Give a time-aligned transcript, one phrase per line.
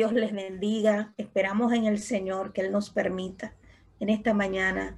[0.00, 1.12] Dios les bendiga.
[1.18, 3.52] Esperamos en el Señor que Él nos permita
[3.98, 4.96] en esta mañana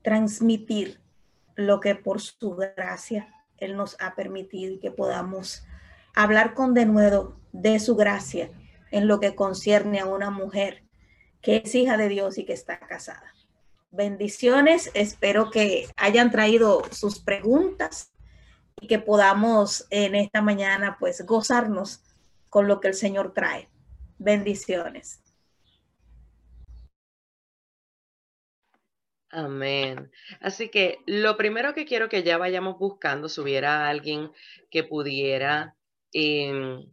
[0.00, 0.98] transmitir
[1.56, 5.66] lo que por su gracia Él nos ha permitido y que podamos
[6.14, 8.48] hablar con denuedo de su gracia
[8.90, 10.84] en lo que concierne a una mujer
[11.42, 13.34] que es hija de Dios y que está casada.
[13.90, 18.10] Bendiciones, espero que hayan traído sus preguntas
[18.80, 22.02] y que podamos en esta mañana pues gozarnos
[22.48, 23.68] con lo que el Señor trae.
[24.24, 25.20] Bendiciones.
[29.28, 30.10] Amén.
[30.40, 34.30] Así que lo primero que quiero que ya vayamos buscando, si hubiera alguien
[34.70, 35.76] que pudiera
[36.12, 36.86] em,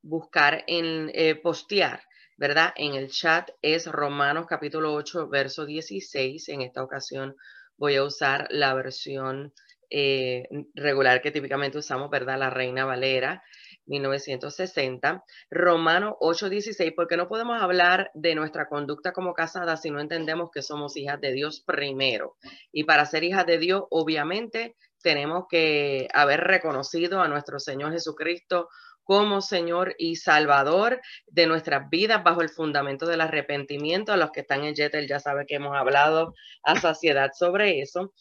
[0.00, 2.02] buscar en eh, postear,
[2.38, 2.72] ¿verdad?
[2.76, 6.48] En el chat es Romanos capítulo 8, verso 16.
[6.48, 7.36] En esta ocasión
[7.76, 9.52] voy a usar la versión
[9.90, 12.38] eh, regular que típicamente usamos, ¿verdad?
[12.38, 13.42] La Reina Valera.
[13.86, 20.50] 1960, Romano 8:16, porque no podemos hablar de nuestra conducta como casada si no entendemos
[20.52, 22.36] que somos hijas de Dios primero.
[22.72, 28.68] Y para ser hijas de Dios, obviamente, tenemos que haber reconocido a nuestro Señor Jesucristo
[29.04, 34.12] como Señor y Salvador de nuestras vidas bajo el fundamento del arrepentimiento.
[34.12, 38.12] A los que están en Jetel ya saben que hemos hablado a saciedad sobre eso.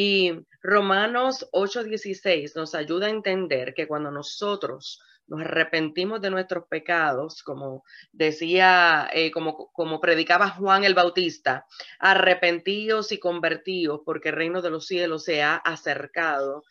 [0.00, 0.30] Y
[0.62, 7.82] Romanos 8:16 nos ayuda a entender que cuando nosotros nos arrepentimos de nuestros pecados, como
[8.12, 11.66] decía, eh, como, como predicaba Juan el Bautista,
[11.98, 16.62] arrepentidos y convertidos porque el reino de los cielos se ha acercado.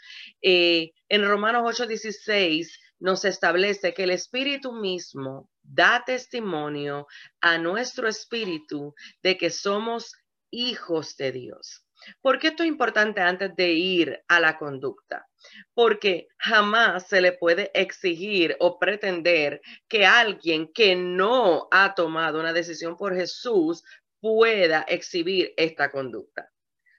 [0.41, 7.07] Eh, en Romanos 8:16 nos establece que el Espíritu mismo da testimonio
[7.41, 10.15] a nuestro espíritu de que somos
[10.49, 11.83] hijos de Dios.
[12.21, 15.27] ¿Por qué esto es importante antes de ir a la conducta?
[15.73, 22.53] Porque jamás se le puede exigir o pretender que alguien que no ha tomado una
[22.53, 23.83] decisión por Jesús
[24.19, 26.51] pueda exhibir esta conducta.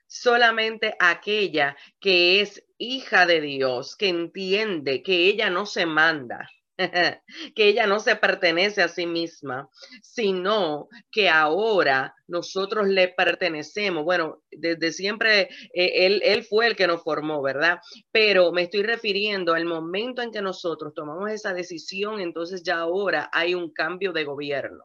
[0.07, 6.49] Solamente aquella que es hija de Dios, que entiende que ella no se manda,
[7.55, 9.69] que ella no se pertenece a sí misma,
[10.01, 14.03] sino que ahora nosotros le pertenecemos.
[14.03, 17.79] Bueno, desde siempre eh, él, fue el que nos formó, ¿verdad?
[18.11, 23.29] Pero me estoy refiriendo al momento en que nosotros tomamos esa decisión, entonces ya ahora
[23.33, 24.83] hay un cambio de gobierno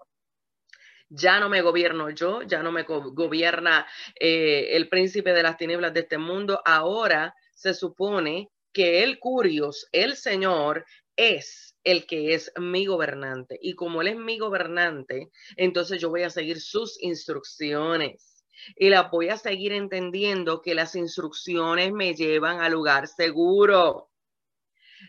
[1.11, 3.87] ya no me gobierno yo, ya no me gobierna
[4.19, 9.87] eh, el príncipe de las tinieblas de este mundo, ahora se supone que el Curios,
[9.93, 10.85] el Señor,
[11.15, 13.59] es el que es mi gobernante.
[13.63, 18.45] Y como Él es mi gobernante, entonces yo voy a seguir sus instrucciones.
[18.77, 24.11] Y las voy a seguir entendiendo que las instrucciones me llevan al lugar seguro.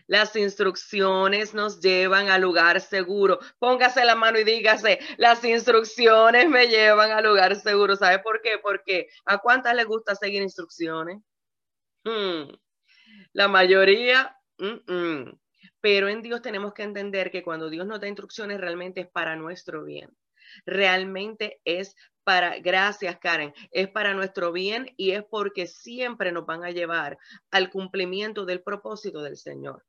[0.06, 3.38] Las instrucciones nos llevan al lugar seguro.
[3.58, 7.96] Póngase la mano y dígase, las instrucciones me llevan al lugar seguro.
[7.96, 8.58] ¿Sabe por qué?
[8.62, 11.22] Porque a cuántas les gusta seguir instrucciones?
[12.04, 12.52] Hmm.
[13.32, 14.36] La mayoría,
[15.86, 19.36] pero en Dios tenemos que entender que cuando Dios nos da instrucciones realmente es para
[19.36, 20.10] nuestro bien.
[20.64, 26.64] Realmente es para, gracias Karen, es para nuestro bien y es porque siempre nos van
[26.64, 27.18] a llevar
[27.52, 29.86] al cumplimiento del propósito del Señor.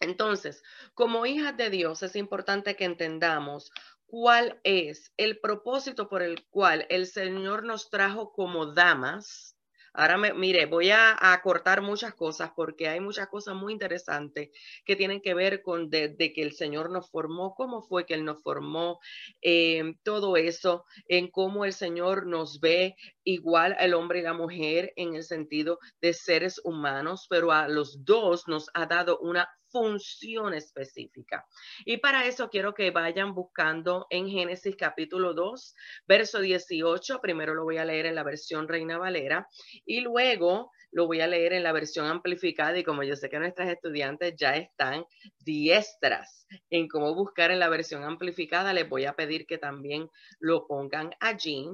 [0.00, 0.60] Entonces,
[0.92, 3.70] como hijas de Dios es importante que entendamos
[4.06, 9.56] cuál es el propósito por el cual el Señor nos trajo como damas
[9.98, 14.50] Ahora, me, mire, voy a, cortar muchas cosas porque hay muchas cosas muy interesantes
[14.84, 18.24] que tienen que ver con de, que el Señor nos formó, cómo fue que Él
[18.24, 19.00] nos formó,
[19.42, 22.94] eh, todo eso, en cómo el Señor nos ve
[23.24, 28.04] igual al hombre y la mujer en el sentido de seres humanos, pero a los
[28.04, 31.46] dos nos ha dado una función específica.
[31.84, 35.74] Y para eso quiero que vayan buscando en Génesis capítulo 2,
[36.06, 37.20] verso 18.
[37.20, 39.48] Primero lo voy a leer en la versión Reina Valera
[39.84, 43.38] y luego lo voy a leer en la versión amplificada y como yo sé que
[43.38, 45.04] nuestras estudiantes ya están
[45.38, 50.08] diestras en cómo buscar en la versión amplificada, les voy a pedir que también
[50.38, 51.68] lo pongan allí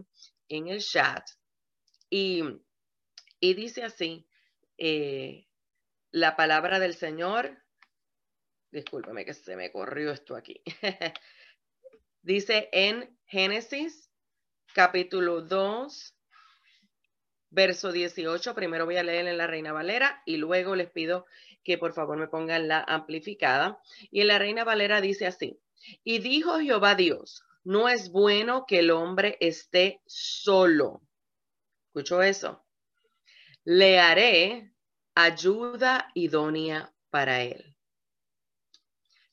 [0.48, 1.24] en el chat.
[2.10, 2.42] Y,
[3.40, 4.26] y dice así,
[4.78, 5.46] eh,
[6.10, 7.63] la palabra del Señor
[8.74, 10.60] Discúlpame que se me corrió esto aquí.
[12.22, 14.10] Dice en Génesis
[14.74, 16.16] capítulo 2,
[17.50, 18.52] verso 18.
[18.56, 21.24] Primero voy a leer en la Reina Valera y luego les pido
[21.62, 23.80] que por favor me pongan la amplificada.
[24.10, 25.60] Y en la Reina Valera dice así.
[26.02, 31.00] Y dijo Jehová Dios, no es bueno que el hombre esté solo.
[31.86, 32.66] ¿Escucho eso?
[33.62, 34.74] Le haré
[35.14, 37.73] ayuda idónea para él.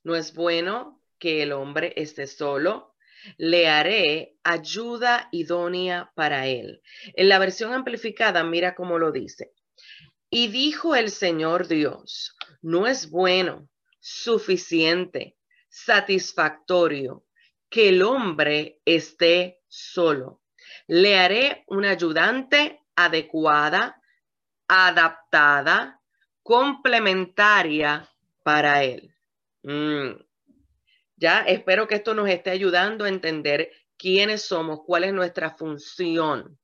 [0.03, 2.95] No es bueno que el hombre esté solo,
[3.37, 6.81] le haré ayuda idónea para él.
[7.13, 9.53] En la versión amplificada, mira cómo lo dice.
[10.29, 13.67] Y dijo el Señor Dios, no es bueno,
[13.99, 15.37] suficiente,
[15.69, 17.25] satisfactorio
[17.69, 20.41] que el hombre esté solo.
[20.87, 24.01] Le haré una ayudante adecuada,
[24.67, 26.01] adaptada,
[26.43, 28.09] complementaria
[28.43, 29.13] para él.
[29.63, 30.21] Mm.
[31.17, 36.57] Ya espero que esto nos esté ayudando a entender quiénes somos, cuál es nuestra función.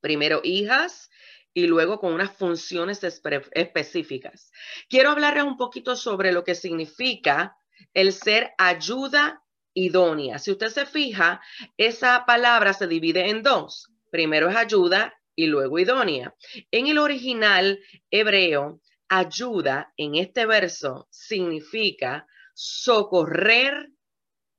[0.00, 1.10] Primero, hijas
[1.52, 4.52] y luego con unas funciones específicas.
[4.88, 7.56] Quiero hablarles un poquito sobre lo que significa
[7.94, 9.42] el ser ayuda
[9.74, 10.38] idónea.
[10.38, 11.40] Si usted se fija,
[11.76, 13.90] esa palabra se divide en dos.
[14.10, 16.34] Primero es ayuda y luego idónea.
[16.70, 17.80] En el original
[18.10, 23.90] hebreo, ayuda en este verso significa socorrer,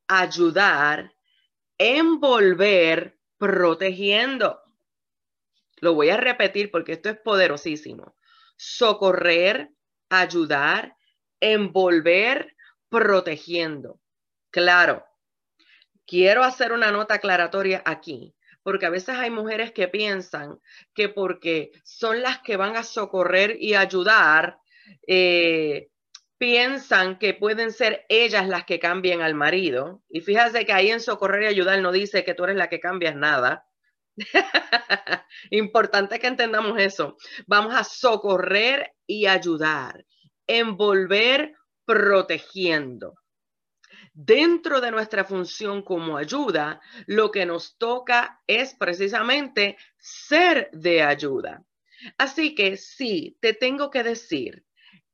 [0.08, 1.14] ayudar,
[1.78, 4.62] envolver, protegiendo.
[5.78, 8.16] Lo voy a repetir porque esto es poderosísimo.
[8.58, 9.72] Socorrer,
[10.10, 10.98] ayudar,
[11.40, 12.56] envolver,
[12.90, 14.02] protegiendo.
[14.52, 15.06] Claro,
[16.06, 20.60] quiero hacer una nota aclaratoria aquí, porque a veces hay mujeres que piensan
[20.94, 24.60] que porque son las que van a socorrer y ayudar,
[25.08, 25.90] eh,
[26.38, 30.02] piensan que pueden ser ellas las que cambien al marido.
[30.10, 32.80] Y fíjate que ahí en socorrer y ayudar no dice que tú eres la que
[32.80, 33.68] cambias nada.
[35.52, 37.18] Importante que entendamos eso.
[37.48, 40.06] Vamos a socorrer y ayudar,
[40.48, 41.54] envolver
[41.86, 43.21] protegiendo.
[44.14, 51.64] Dentro de nuestra función como ayuda, lo que nos toca es precisamente ser de ayuda.
[52.18, 54.66] Así que sí, te tengo que decir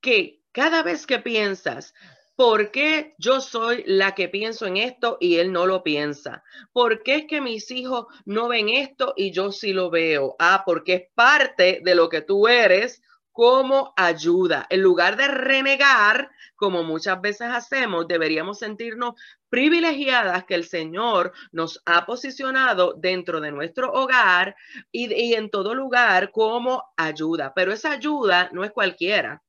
[0.01, 1.93] que cada vez que piensas,
[2.35, 6.43] ¿por qué yo soy la que pienso en esto y él no lo piensa?
[6.73, 10.35] ¿Por qué es que mis hijos no ven esto y yo sí lo veo?
[10.39, 13.01] Ah, porque es parte de lo que tú eres
[13.37, 14.65] como ayuda.
[14.67, 19.13] En lugar de renegar, como muchas veces hacemos, deberíamos sentirnos
[19.47, 24.55] privilegiadas que el Señor nos ha posicionado dentro de nuestro hogar
[24.91, 27.53] y, y en todo lugar como ayuda.
[27.55, 29.43] Pero esa ayuda no es cualquiera.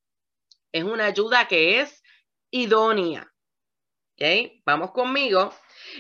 [0.71, 2.03] Es una ayuda que es
[2.51, 3.33] idónea.
[4.67, 5.55] Vamos conmigo.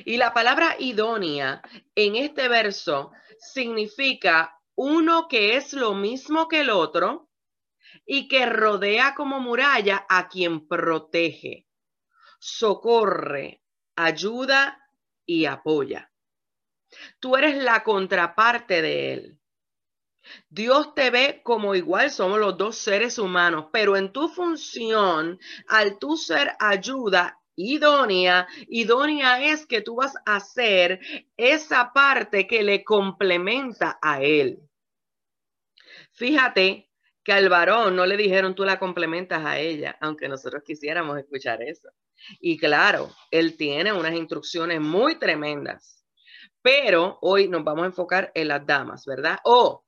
[0.05, 1.63] Y la palabra idónea
[1.95, 7.28] en este verso significa uno que es lo mismo que el otro
[8.07, 11.67] y que rodea como muralla a quien protege,
[12.39, 13.63] socorre,
[13.97, 14.81] ayuda
[15.27, 16.11] y apoya.
[17.21, 19.39] Tú eres la contraparte de él.
[20.49, 25.39] Dios te ve como igual, somos los dos seres humanos, pero en tu función,
[25.69, 31.01] al tú ser ayuda idónea, idónea es que tú vas a hacer
[31.37, 34.61] esa parte que le complementa a él.
[36.13, 36.88] Fíjate
[37.29, 41.63] que al varón no le dijeron tú la complementas a ella, aunque nosotros quisiéramos escuchar
[41.63, 41.91] eso.
[42.41, 46.07] Y claro, él tiene unas instrucciones muy tremendas.
[46.63, 49.41] Pero hoy nos vamos a enfocar en las damas, ¿verdad?
[49.45, 49.85] O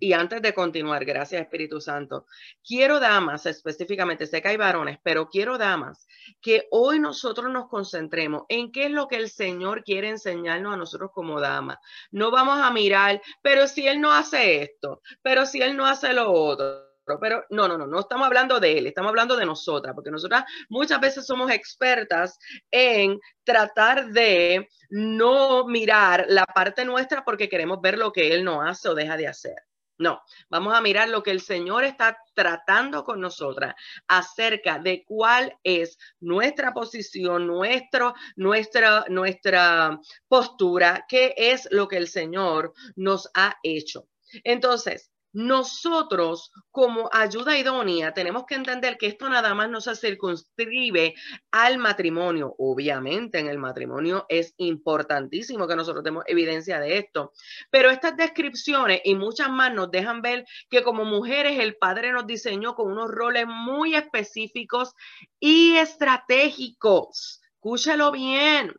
[0.00, 2.24] y antes de continuar, gracias Espíritu Santo,
[2.66, 6.06] quiero damas específicamente, sé que hay varones, pero quiero damas
[6.40, 10.76] que hoy nosotros nos concentremos en qué es lo que el Señor quiere enseñarnos a
[10.78, 11.78] nosotros como damas.
[12.12, 16.14] No vamos a mirar, pero si Él no hace esto, pero si Él no hace
[16.14, 16.87] lo otro.
[17.20, 20.44] Pero no, no, no, no estamos hablando de él, estamos hablando de nosotras, porque nosotras
[20.68, 22.38] muchas veces somos expertas
[22.70, 28.60] en tratar de no mirar la parte nuestra porque queremos ver lo que él no
[28.60, 29.56] hace o deja de hacer.
[29.98, 33.74] No, vamos a mirar lo que el Señor está tratando con nosotras
[34.06, 39.98] acerca de cuál es nuestra posición, nuestro, nuestra, nuestra
[40.28, 44.08] postura, qué es lo que el Señor nos ha hecho.
[44.44, 51.14] Entonces, nosotros como ayuda idónea tenemos que entender que esto nada más no se circunscribe
[51.50, 52.54] al matrimonio.
[52.58, 57.32] Obviamente en el matrimonio es importantísimo que nosotros demos evidencia de esto,
[57.70, 62.26] pero estas descripciones y muchas más nos dejan ver que como mujeres el Padre nos
[62.26, 64.94] diseñó con unos roles muy específicos
[65.38, 67.40] y estratégicos.
[67.54, 68.72] Escúchalo bien.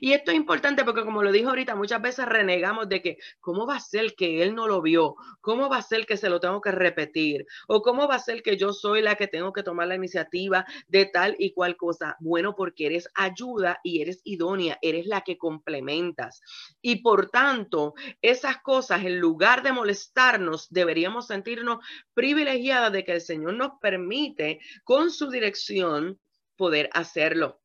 [0.00, 3.66] Y esto es importante porque como lo dijo ahorita, muchas veces renegamos de que, ¿cómo
[3.66, 5.16] va a ser que él no lo vio?
[5.40, 7.46] ¿Cómo va a ser que se lo tengo que repetir?
[7.68, 10.64] ¿O cómo va a ser que yo soy la que tengo que tomar la iniciativa
[10.88, 12.16] de tal y cual cosa?
[12.20, 16.40] Bueno, porque eres ayuda y eres idónea, eres la que complementas.
[16.80, 21.78] Y por tanto, esas cosas, en lugar de molestarnos, deberíamos sentirnos
[22.14, 26.18] privilegiadas de que el Señor nos permite con su dirección
[26.56, 27.63] poder hacerlo.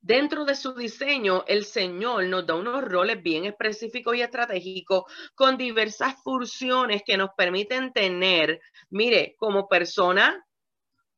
[0.00, 5.56] Dentro de su diseño, el Señor nos da unos roles bien específicos y estratégicos con
[5.56, 8.60] diversas funciones que nos permiten tener,
[8.90, 10.44] mire, como persona,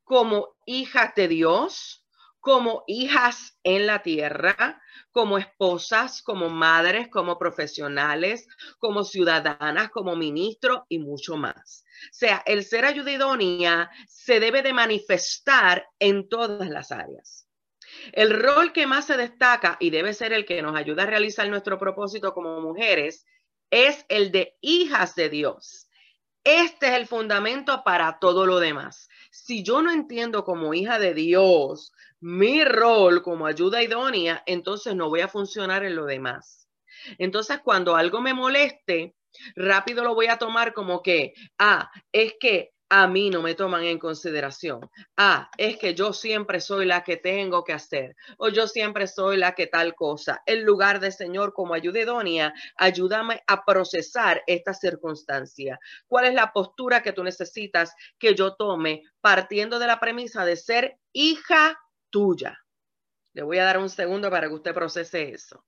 [0.03, 2.05] como hijas de Dios,
[2.39, 4.81] como hijas en la tierra,
[5.11, 8.47] como esposas, como madres, como profesionales,
[8.79, 11.83] como ciudadanas, como ministros y mucho más.
[12.05, 17.46] O sea, el ser ayuda se debe de manifestar en todas las áreas.
[18.13, 21.47] El rol que más se destaca y debe ser el que nos ayuda a realizar
[21.49, 23.25] nuestro propósito como mujeres
[23.69, 25.89] es el de hijas de Dios.
[26.43, 29.09] Este es el fundamento para todo lo demás.
[29.31, 35.09] Si yo no entiendo como hija de Dios mi rol como ayuda idónea, entonces no
[35.09, 36.67] voy a funcionar en lo demás.
[37.17, 39.15] Entonces, cuando algo me moleste,
[39.55, 43.83] rápido lo voy a tomar como que, ah, es que a mí no me toman
[43.83, 44.89] en consideración.
[45.15, 49.37] Ah, es que yo siempre soy la que tengo que hacer o yo siempre soy
[49.37, 50.41] la que tal cosa.
[50.45, 55.79] En lugar de Señor como ayuda idónea, ayúdame a procesar esta circunstancia.
[56.07, 60.55] ¿Cuál es la postura que tú necesitas que yo tome partiendo de la premisa de
[60.55, 61.77] ser hija
[62.09, 62.57] tuya.
[63.33, 65.65] Le voy a dar un segundo para que usted procese eso.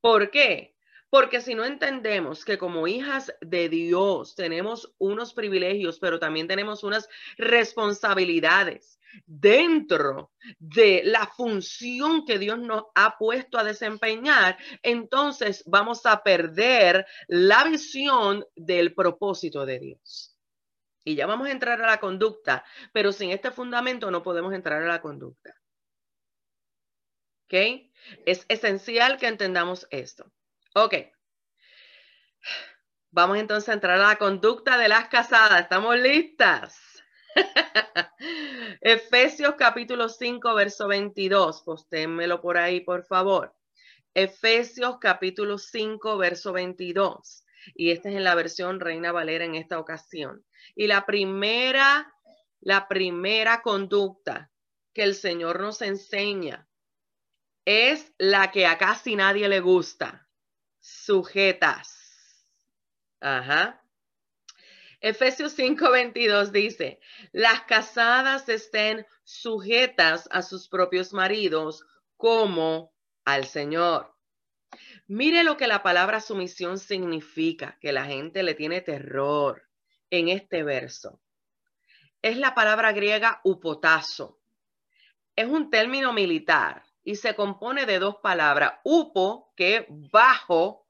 [0.00, 0.73] ¿Por qué?
[1.14, 6.82] Porque si no entendemos que como hijas de Dios tenemos unos privilegios, pero también tenemos
[6.82, 16.04] unas responsabilidades dentro de la función que Dios nos ha puesto a desempeñar, entonces vamos
[16.04, 20.36] a perder la visión del propósito de Dios.
[21.04, 24.82] Y ya vamos a entrar a la conducta, pero sin este fundamento no podemos entrar
[24.82, 25.54] a la conducta.
[27.44, 27.54] ¿Ok?
[28.26, 30.32] Es esencial que entendamos esto.
[30.76, 30.94] Ok.
[33.12, 35.60] Vamos entonces a entrar a la conducta de las casadas.
[35.60, 36.76] ¿Estamos listas?
[38.80, 41.62] Efesios capítulo 5, verso 22.
[41.62, 43.54] Posténmelo por ahí, por favor.
[44.14, 47.44] Efesios capítulo 5, verso 22.
[47.76, 50.44] Y esta es en la versión Reina Valera en esta ocasión.
[50.74, 52.12] Y la primera,
[52.60, 54.50] la primera conducta
[54.92, 56.66] que el Señor nos enseña
[57.64, 60.24] es la que a casi nadie le gusta.
[60.86, 62.46] Sujetas.
[63.18, 63.82] Ajá.
[65.00, 67.00] Efesios 5:22 dice,
[67.32, 71.86] las casadas estén sujetas a sus propios maridos
[72.18, 72.92] como
[73.24, 74.14] al Señor.
[75.06, 79.66] Mire lo que la palabra sumisión significa, que la gente le tiene terror
[80.10, 81.22] en este verso.
[82.20, 84.38] Es la palabra griega upotazo.
[85.34, 90.86] Es un término militar y se compone de dos palabras, upo, que bajo,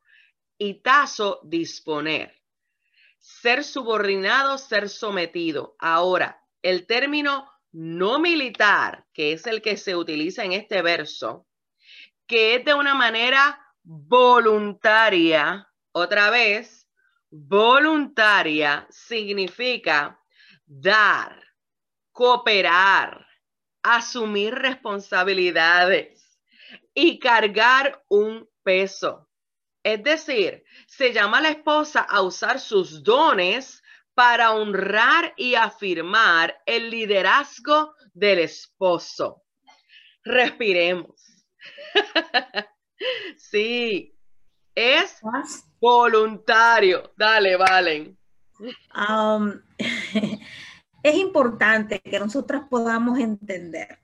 [0.57, 2.41] y tazo, disponer.
[3.19, 5.75] Ser subordinado, ser sometido.
[5.79, 11.47] Ahora, el término no militar, que es el que se utiliza en este verso,
[12.27, 16.85] que es de una manera voluntaria, otra vez,
[17.37, 20.21] Voluntaria significa
[20.65, 21.37] dar,
[22.13, 23.24] cooperar,
[23.85, 26.41] asumir responsabilidades
[26.95, 29.29] y cargar un peso.
[29.85, 33.83] Es decir, se llama a la esposa a usar sus dones
[34.15, 39.45] para honrar y afirmar el liderazgo del esposo.
[40.25, 41.45] Respiremos.
[43.37, 44.17] sí,
[44.75, 45.21] es
[45.79, 47.13] Voluntario.
[47.17, 48.19] Dale, Valen.
[51.05, 53.99] es importante que nosotras podamos entender.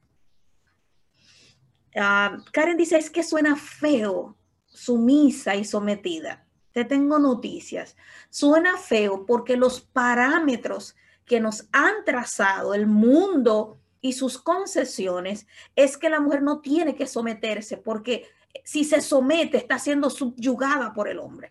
[1.96, 6.46] Ah, Karen dice, es que suena feo, sumisa y sometida.
[6.72, 7.96] Te tengo noticias.
[8.28, 15.96] Suena feo porque los parámetros que nos han trazado el mundo y sus concesiones es
[15.96, 18.28] que la mujer no tiene que someterse porque
[18.62, 21.50] si se somete está siendo subyugada por el hombre.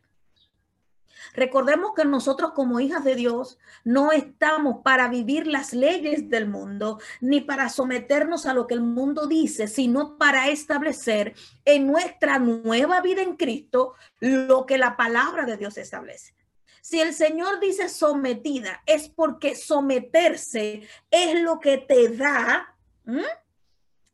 [1.33, 7.00] Recordemos que nosotros como hijas de Dios no estamos para vivir las leyes del mundo
[7.21, 13.01] ni para someternos a lo que el mundo dice, sino para establecer en nuestra nueva
[13.01, 16.33] vida en Cristo lo que la palabra de Dios establece.
[16.81, 22.75] Si el Señor dice sometida, es porque someterse es lo que te da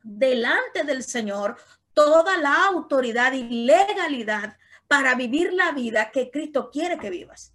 [0.03, 1.57] delante del Señor
[1.93, 4.57] toda la autoridad y legalidad
[4.88, 7.54] para vivir la vida que Cristo quiere que vivas.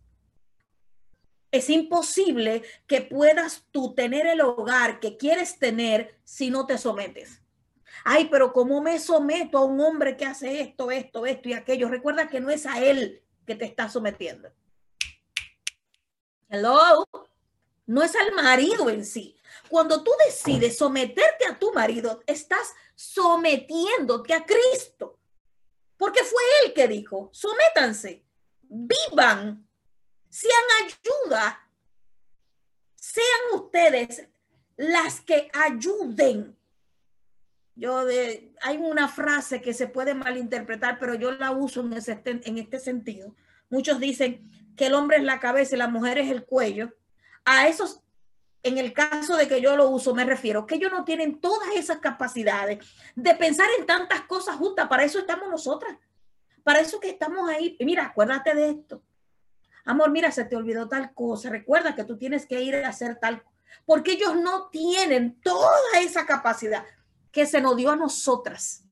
[1.53, 7.43] Es imposible que puedas tú tener el hogar que quieres tener si no te sometes.
[8.05, 11.89] Ay, pero ¿cómo me someto a un hombre que hace esto, esto, esto y aquello?
[11.89, 14.51] Recuerda que no es a él que te está sometiendo.
[16.49, 17.05] Hello.
[17.87, 19.37] no es al marido en sí.
[19.69, 25.20] Cuando tú decides someterte a tu marido, estás sometiéndote a Cristo.
[26.01, 28.25] Porque fue él que dijo, sométanse,
[28.63, 29.69] vivan,
[30.31, 31.69] sean ayuda,
[32.95, 34.27] sean ustedes
[34.79, 36.57] las que ayuden.
[37.75, 42.79] Yo de, hay una frase que se puede malinterpretar, pero yo la uso en, este
[42.79, 43.37] sentido.
[43.69, 46.95] Muchos dicen que el hombre es la cabeza y la mujer es el cuello
[47.45, 48.03] a esos,
[48.63, 51.71] en el caso de que yo lo uso, me refiero que ellos no tienen todas
[51.77, 54.89] esas capacidades de pensar en tantas cosas juntas.
[54.89, 55.97] Para eso estamos nosotras.
[56.63, 57.77] Para eso que estamos ahí.
[57.81, 59.03] Mira, acuérdate de esto.
[59.85, 61.49] Amor, mira, se te olvidó tal cosa.
[61.49, 63.43] Recuerda que tú tienes que ir a hacer tal.
[63.87, 66.85] Porque ellos no tienen toda esa capacidad
[67.33, 68.85] que se nos dio a nosotras.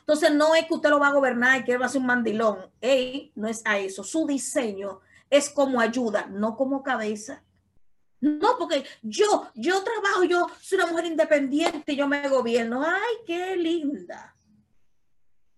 [0.00, 2.06] Entonces no es que usted lo va a gobernar y que va a ser un
[2.06, 2.70] mandilón.
[2.80, 4.04] Ey, no es a eso.
[4.04, 5.00] Su diseño
[5.30, 7.42] es como ayuda, no como cabeza.
[8.20, 12.82] No, porque yo, yo trabajo, yo soy una mujer independiente, yo me gobierno.
[12.82, 14.34] Ay, qué linda.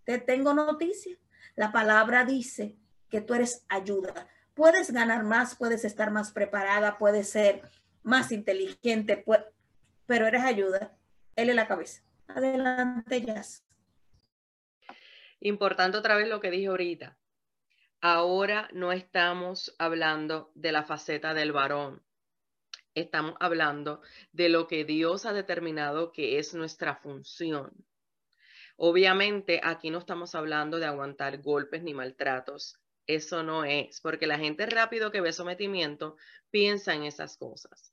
[0.04, 1.16] Te tengo noticia.
[1.54, 2.76] La palabra dice
[3.08, 4.28] que tú eres ayuda.
[4.54, 7.62] Puedes ganar más, puedes estar más preparada, puedes ser
[8.02, 9.24] más inteligente,
[10.06, 10.96] pero eres ayuda.
[11.36, 12.02] Él es la cabeza.
[12.26, 13.64] Adelante, Jazz.
[15.40, 17.16] Importante otra vez lo que dije ahorita.
[18.00, 22.02] Ahora no estamos hablando de la faceta del varón.
[22.94, 24.00] Estamos hablando
[24.32, 27.72] de lo que Dios ha determinado que es nuestra función.
[28.76, 32.78] Obviamente aquí no estamos hablando de aguantar golpes ni maltratos.
[33.06, 36.16] Eso no es, porque la gente rápido que ve sometimiento
[36.50, 37.92] piensa en esas cosas.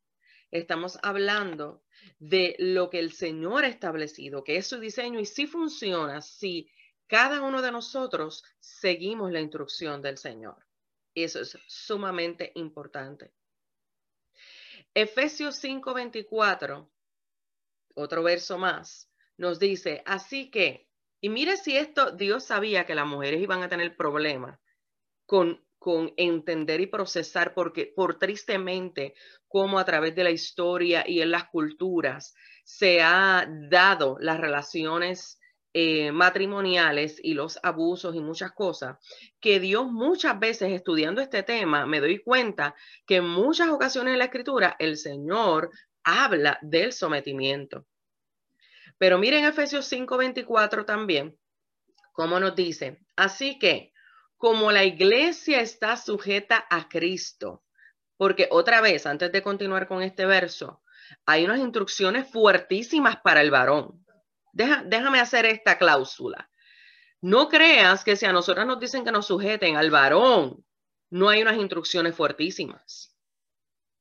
[0.51, 1.83] Estamos hablando
[2.19, 6.69] de lo que el Señor ha establecido, que es su diseño y si funciona, si
[7.07, 10.65] cada uno de nosotros seguimos la instrucción del Señor.
[11.13, 13.31] Eso es sumamente importante.
[14.95, 16.89] Efesios 5:24,
[17.95, 20.87] otro verso más, nos dice, así que,
[21.19, 24.57] y mire si esto, Dios sabía que las mujeres iban a tener problemas
[25.25, 29.15] con, con entender y procesar, porque por tristemente,
[29.49, 35.39] como a través de la historia y en las culturas se ha dado las relaciones
[35.77, 38.95] eh, matrimoniales y los abusos y muchas cosas,
[39.41, 44.19] que Dios muchas veces estudiando este tema me doy cuenta que en muchas ocasiones en
[44.19, 45.69] la escritura el Señor
[46.01, 47.85] habla del sometimiento.
[48.97, 51.37] Pero miren Efesios 5:24 también,
[52.13, 53.91] como nos dice, así que
[54.37, 57.65] como la iglesia está sujeta a Cristo,
[58.15, 60.81] porque otra vez, antes de continuar con este verso,
[61.25, 64.04] hay unas instrucciones fuertísimas para el varón
[64.55, 66.49] déjame hacer esta cláusula.
[67.21, 70.65] No creas que si a nosotras nos dicen que nos sujeten al varón,
[71.09, 73.15] no hay unas instrucciones fuertísimas.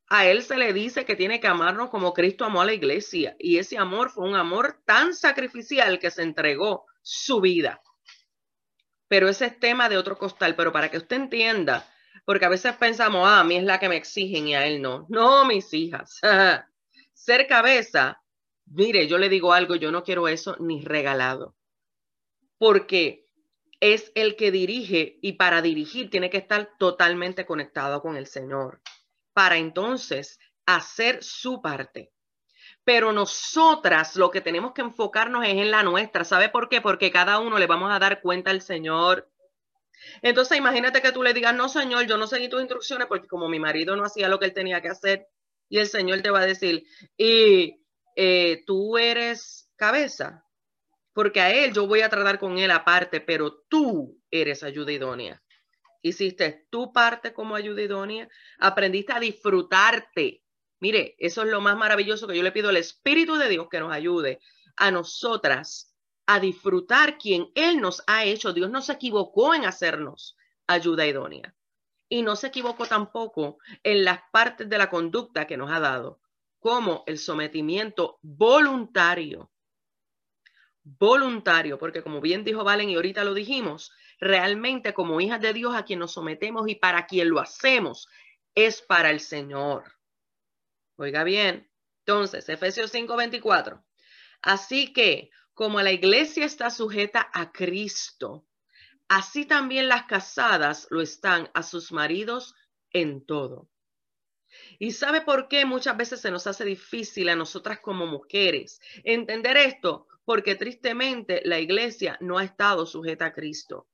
[0.08, 3.34] A él se le dice que tiene que amarnos como Cristo amó a la iglesia
[3.38, 7.80] y ese amor fue un amor tan sacrificial que se entregó su vida.
[9.08, 11.88] Pero ese es tema de otro costal, pero para que usted entienda,
[12.24, 14.82] porque a veces pensamos, ah, a mí es la que me exigen y a él
[14.82, 15.06] no.
[15.08, 16.20] No, mis hijas.
[17.12, 18.22] Ser cabeza
[18.76, 21.54] Mire, yo le digo algo, yo no quiero eso ni regalado,
[22.58, 23.28] porque
[23.78, 28.80] es el que dirige y para dirigir tiene que estar totalmente conectado con el Señor,
[29.32, 32.12] para entonces hacer su parte.
[32.82, 36.24] Pero nosotras lo que tenemos que enfocarnos es en la nuestra.
[36.24, 36.80] ¿Sabe por qué?
[36.80, 39.30] Porque cada uno le vamos a dar cuenta al Señor.
[40.20, 43.48] Entonces imagínate que tú le digas, no, Señor, yo no seguí tus instrucciones porque como
[43.48, 45.28] mi marido no hacía lo que él tenía que hacer,
[45.68, 46.84] y el Señor te va a decir,
[47.16, 47.83] y
[48.16, 50.44] eh, tú eres cabeza,
[51.12, 55.42] porque a él yo voy a tratar con él aparte, pero tú eres ayuda idónea.
[56.02, 60.42] Hiciste tu parte como ayuda idónea, aprendiste a disfrutarte.
[60.80, 63.80] Mire, eso es lo más maravilloso que yo le pido al Espíritu de Dios que
[63.80, 64.40] nos ayude
[64.76, 65.94] a nosotras
[66.26, 68.52] a disfrutar quien Él nos ha hecho.
[68.52, 71.54] Dios no se equivocó en hacernos ayuda idónea.
[72.08, 76.20] Y no se equivocó tampoco en las partes de la conducta que nos ha dado
[76.64, 79.52] como el sometimiento voluntario.
[80.82, 85.74] Voluntario, porque como bien dijo Valen y ahorita lo dijimos, realmente como hijas de Dios
[85.74, 88.08] a quien nos sometemos y para quien lo hacemos
[88.54, 89.92] es para el Señor.
[90.96, 93.84] Oiga bien, entonces, Efesios 5:24.
[94.40, 98.46] Así que como la iglesia está sujeta a Cristo,
[99.06, 102.54] así también las casadas lo están a sus maridos
[102.90, 103.68] en todo.
[104.78, 109.56] ¿Y sabe por qué muchas veces se nos hace difícil a nosotras como mujeres entender
[109.56, 110.06] esto?
[110.24, 113.88] Porque tristemente la iglesia no ha estado sujeta a Cristo.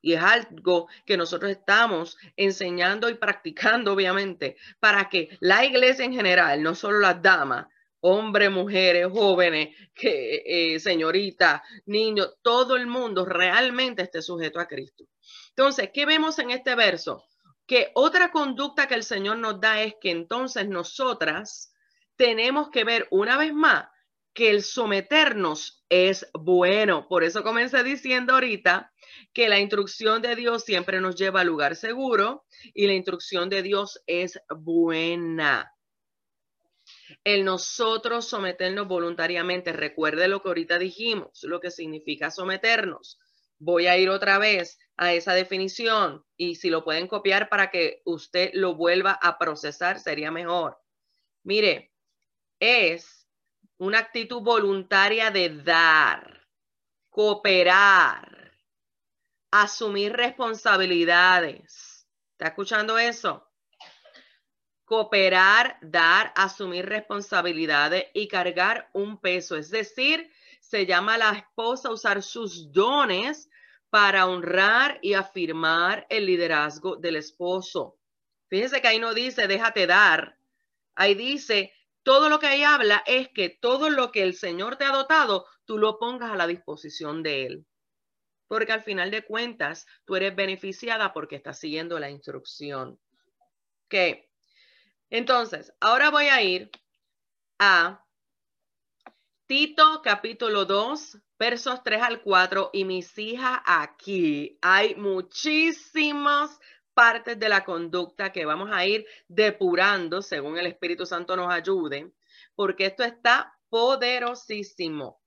[0.00, 6.12] Y es algo que nosotros estamos enseñando y practicando, obviamente, para que la iglesia en
[6.12, 7.66] general, no solo las damas,
[8.00, 15.04] hombres, mujeres, jóvenes, que, eh, señoritas, niños, todo el mundo realmente esté sujeto a Cristo.
[15.48, 17.24] Entonces, ¿qué vemos en este verso?
[17.66, 21.72] Que otra conducta que el Señor nos da es que entonces nosotras
[22.16, 23.88] tenemos que ver una vez más
[24.36, 27.08] que el someternos es bueno.
[27.08, 28.92] Por eso comencé diciendo ahorita
[29.32, 33.62] que la instrucción de Dios siempre nos lleva al lugar seguro y la instrucción de
[33.62, 35.72] Dios es buena.
[37.24, 43.18] El nosotros someternos voluntariamente, recuerde lo que ahorita dijimos, lo que significa someternos.
[43.58, 48.02] Voy a ir otra vez a esa definición y si lo pueden copiar para que
[48.04, 50.78] usted lo vuelva a procesar, sería mejor.
[51.44, 51.92] Mire,
[52.58, 53.28] es
[53.78, 56.46] una actitud voluntaria de dar,
[57.10, 58.52] cooperar,
[59.50, 62.06] asumir responsabilidades.
[62.32, 63.46] ¿Está escuchando eso?
[64.84, 69.56] Cooperar, dar, asumir responsabilidades y cargar un peso.
[69.56, 70.30] Es decir,
[70.60, 73.50] se llama a la esposa usar sus dones
[73.96, 77.98] para honrar y afirmar el liderazgo del esposo.
[78.46, 80.38] Fíjense que ahí no dice déjate dar.
[80.94, 84.84] Ahí dice todo lo que ahí habla es que todo lo que el Señor te
[84.84, 87.66] ha dotado, tú lo pongas a la disposición de Él.
[88.48, 93.00] Porque al final de cuentas, tú eres beneficiada porque estás siguiendo la instrucción.
[93.86, 93.94] Ok.
[95.08, 96.70] Entonces, ahora voy a ir
[97.58, 98.04] a
[99.48, 102.70] Tito capítulo 2, versos 3 al 4.
[102.72, 106.58] Y mis hijas aquí, hay muchísimas
[106.94, 112.10] partes de la conducta que vamos a ir depurando según el Espíritu Santo nos ayude,
[112.56, 115.22] porque esto está poderosísimo.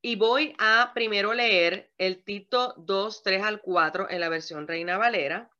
[0.00, 4.96] Y voy a primero leer el Tito 2, 3 al 4 en la versión Reina
[4.96, 5.50] Valera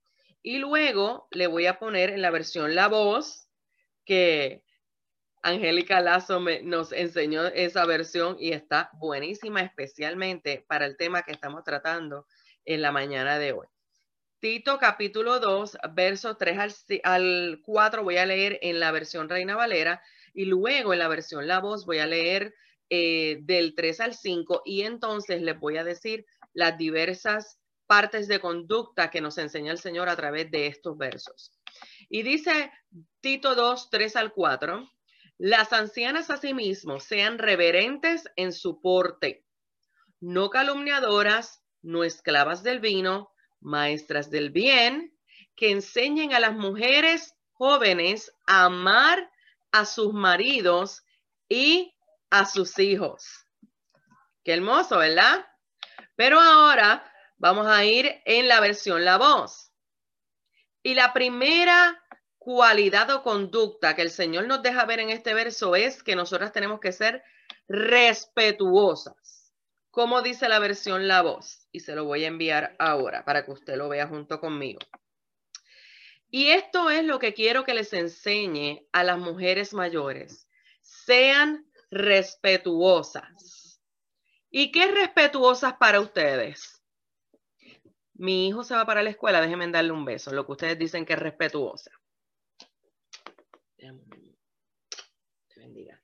[0.42, 3.50] y luego le voy a poner en la versión La Voz
[4.06, 4.64] que
[5.46, 11.30] Angélica Lazo me, nos enseñó esa versión y está buenísima, especialmente para el tema que
[11.30, 12.26] estamos tratando
[12.64, 13.68] en la mañana de hoy.
[14.40, 20.02] Tito capítulo 2, versos 3 al, 4 voy a leer en la versión Reina Valera
[20.34, 22.52] y luego en la versión La Voz voy a leer
[22.90, 28.40] eh, del 3 al 5 y entonces les voy a decir las diversas partes de
[28.40, 31.52] conducta que nos enseña el Señor a través de estos versos.
[32.08, 32.72] Y dice
[33.20, 34.90] Tito 2, 3 al 4,
[35.38, 39.44] las ancianas asimismo sean reverentes en su porte,
[40.20, 45.16] no calumniadoras, no esclavas del vino, maestras del bien,
[45.54, 49.30] que enseñen a las mujeres jóvenes a amar
[49.72, 51.04] a sus maridos
[51.48, 51.94] y
[52.30, 53.46] a sus hijos.
[54.42, 55.46] Qué hermoso, ¿verdad?
[56.14, 59.70] Pero ahora vamos a ir en la versión La Voz.
[60.82, 62.02] Y la primera
[62.46, 66.52] cualidad o conducta que el Señor nos deja ver en este verso es que nosotras
[66.52, 67.24] tenemos que ser
[67.66, 69.26] respetuosas
[69.96, 73.52] como dice la versión La Voz, y se lo voy a enviar ahora para que
[73.52, 74.80] usted lo vea junto conmigo.
[76.28, 80.50] Y esto es lo que quiero que les enseñe a las mujeres mayores.
[80.82, 83.80] Sean respetuosas.
[84.50, 86.82] ¿Y qué es respetuosas para ustedes?
[88.12, 91.06] Mi hijo se va para la escuela, déjenme darle un beso, lo que ustedes dicen
[91.06, 91.90] que es respetuosa.
[93.76, 96.00] Te bendiga.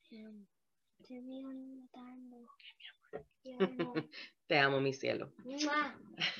[4.46, 5.32] Te amo, mi cielo.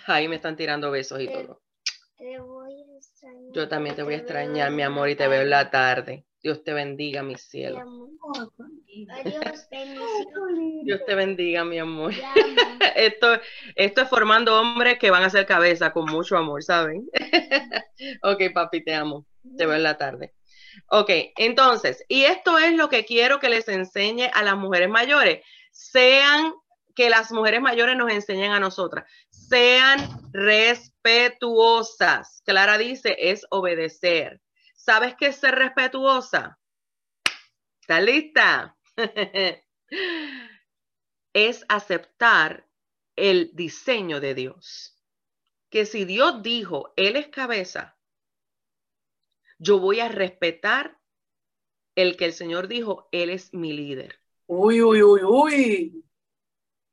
[0.06, 1.62] Ahí me están tirando besos y todo.
[3.54, 6.24] Yo también te voy a extrañar, mi amor, y te veo en la tarde.
[6.42, 7.82] Dios te bendiga, mi cielo.
[10.84, 12.12] Dios te bendiga, mi amor.
[12.96, 13.40] Esto,
[13.74, 17.08] esto es formando hombres que van a ser cabeza con mucho amor, ¿saben?
[18.22, 19.26] ok, papi, te amo.
[19.56, 20.34] Te veo en la tarde.
[20.88, 25.44] Ok, entonces, y esto es lo que quiero que les enseñe a las mujeres mayores.
[25.70, 26.52] Sean
[26.94, 29.10] que las mujeres mayores nos enseñan a nosotras.
[29.30, 32.42] Sean respetuosas.
[32.44, 34.40] Clara dice, es obedecer.
[34.74, 36.58] ¿Sabes qué es ser respetuosa?
[37.80, 38.76] ¿Está lista?
[41.32, 42.68] es aceptar
[43.16, 44.96] el diseño de Dios.
[45.70, 47.96] Que si Dios dijo, Él es cabeza,
[49.62, 50.98] yo voy a respetar
[51.94, 54.18] el que el Señor dijo, Él es mi líder.
[54.46, 56.04] Uy, uy, uy, uy.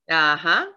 [0.08, 0.70] Ajá.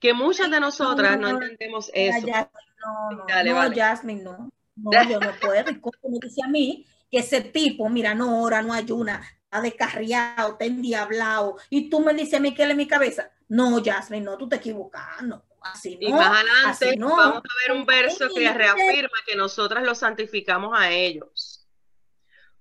[0.00, 2.26] Que muchas de nosotras no, entendemos eso.
[2.26, 4.50] no, no, no Jasmine, no.
[4.76, 5.70] No, yo no puedo.
[5.70, 10.52] Y como dice a mí, que ese tipo, mira, no ora, no ayuna, está descarriado,
[10.52, 11.58] está endiablado.
[11.68, 13.30] Y tú me dices a mí que él es mi cabeza.
[13.48, 15.20] No, Jasmine, no, tú te equivocas.
[15.22, 16.08] No, así no.
[16.08, 17.16] Y más adelante así no.
[17.16, 21.66] vamos a ver un verso que reafirma que nosotras los santificamos a ellos.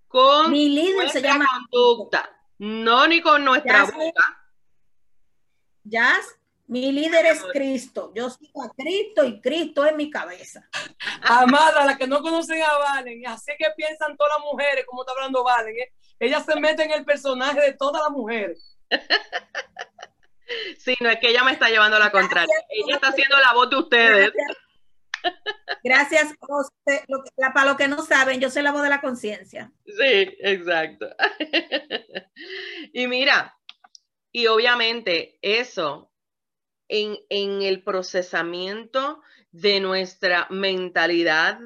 [0.07, 4.43] Con Mi líder se nuestra llama conducta, no ni con nuestra boca.
[5.83, 6.35] Jazz.
[6.65, 8.11] Mi líder es Cristo.
[8.15, 10.69] Yo sigo a Cristo y Cristo es mi cabeza.
[11.23, 15.13] Amada, las que no conocen a Valen, así que piensan todas las mujeres, como está
[15.13, 15.91] hablando Valen, ¿eh?
[16.19, 18.77] Ella se mete en el personaje de todas las mujeres.
[20.77, 22.53] Sí, no es que ella me está llevando la contraria.
[22.69, 24.31] Ella está haciendo la voz de ustedes.
[25.83, 26.33] Gracias.
[26.39, 27.05] José.
[27.53, 29.71] Para los que no saben, yo soy la voz de la conciencia.
[29.85, 31.07] Sí, exacto.
[32.93, 33.57] Y mira,
[34.31, 36.11] y obviamente eso
[36.87, 41.59] en, en el procesamiento de nuestra mentalidad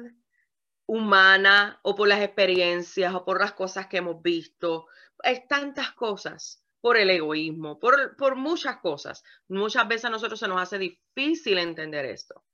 [0.86, 4.86] humana o por las experiencias o por las cosas que hemos visto,
[5.22, 9.24] es tantas cosas, por el egoísmo, por, por muchas cosas.
[9.48, 12.44] Muchas veces a nosotros se nos hace difícil entender esto.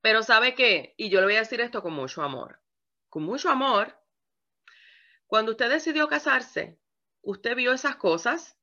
[0.00, 0.92] Pero ¿sabe qué?
[0.96, 2.60] Y yo le voy a decir esto con mucho amor.
[3.08, 3.96] Con mucho amor,
[5.28, 6.80] cuando usted decidió casarse,
[7.22, 8.58] usted vio esas cosas.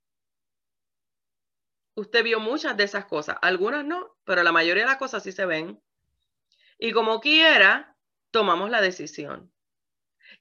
[1.96, 3.38] Usted vio muchas de esas cosas.
[3.42, 5.82] Algunas no, pero la mayoría de las cosas sí se ven.
[6.78, 7.96] Y como quiera,
[8.30, 9.54] tomamos la decisión.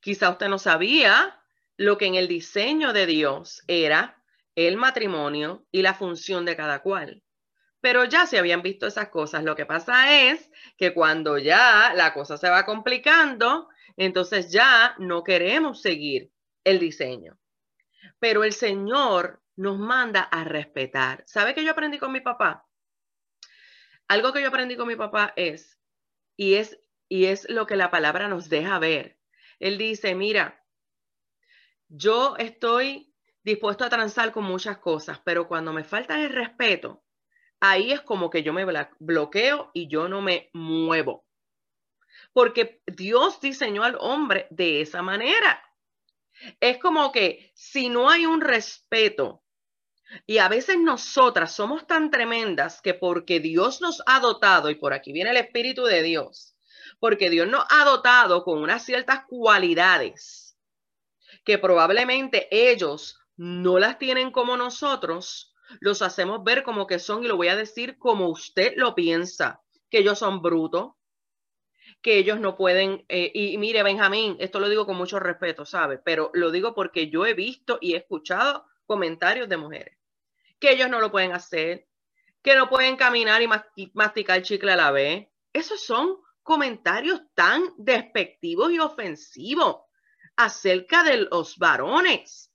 [0.01, 1.42] Quizá usted no sabía
[1.77, 4.23] lo que en el diseño de Dios era
[4.55, 7.23] el matrimonio y la función de cada cual.
[7.81, 9.43] Pero ya se habían visto esas cosas.
[9.43, 15.25] Lo que pasa es que cuando ya la cosa se va complicando, entonces ya no
[15.25, 16.31] queremos seguir
[16.65, 17.39] el diseño.
[18.19, 21.25] Pero el Señor nos manda a respetar.
[21.27, 22.67] ¿Sabe qué yo aprendí con mi papá?
[24.09, 25.79] Algo que yo aprendí con mi papá es,
[26.37, 29.19] y es, y es lo que la palabra nos deja ver.
[29.59, 30.62] Él dice, mira,
[31.95, 33.13] yo estoy
[33.45, 37.05] dispuesto a transar con muchas cosas, pero cuando me falta el respeto,
[37.61, 38.65] ahí es como que yo me
[38.99, 41.27] bloqueo y yo no me muevo.
[42.33, 45.63] Porque Dios diseñó al hombre de esa manera.
[46.61, 49.45] Es como que si no hay un respeto,
[50.27, 54.95] y a veces nosotras somos tan tremendas que porque Dios nos ha dotado, y por
[54.95, 56.57] aquí viene el Espíritu de Dios,
[56.99, 60.52] porque Dios nos ha dotado con unas ciertas cualidades
[61.45, 67.29] que probablemente ellos no las tienen como nosotros, los hacemos ver como que son, y
[67.29, 70.93] lo voy a decir como usted lo piensa, que ellos son brutos,
[72.03, 75.99] que ellos no pueden, eh, y mire, Benjamín, esto lo digo con mucho respeto, ¿sabe?
[75.99, 79.99] Pero lo digo porque yo he visto y he escuchado comentarios de mujeres,
[80.59, 81.89] que ellos no lo pueden hacer,
[82.43, 85.29] que no pueden caminar y masti- masticar chicle a la vez.
[85.53, 89.83] Esos son comentarios tan despectivos y ofensivos
[90.45, 92.53] acerca de los varones.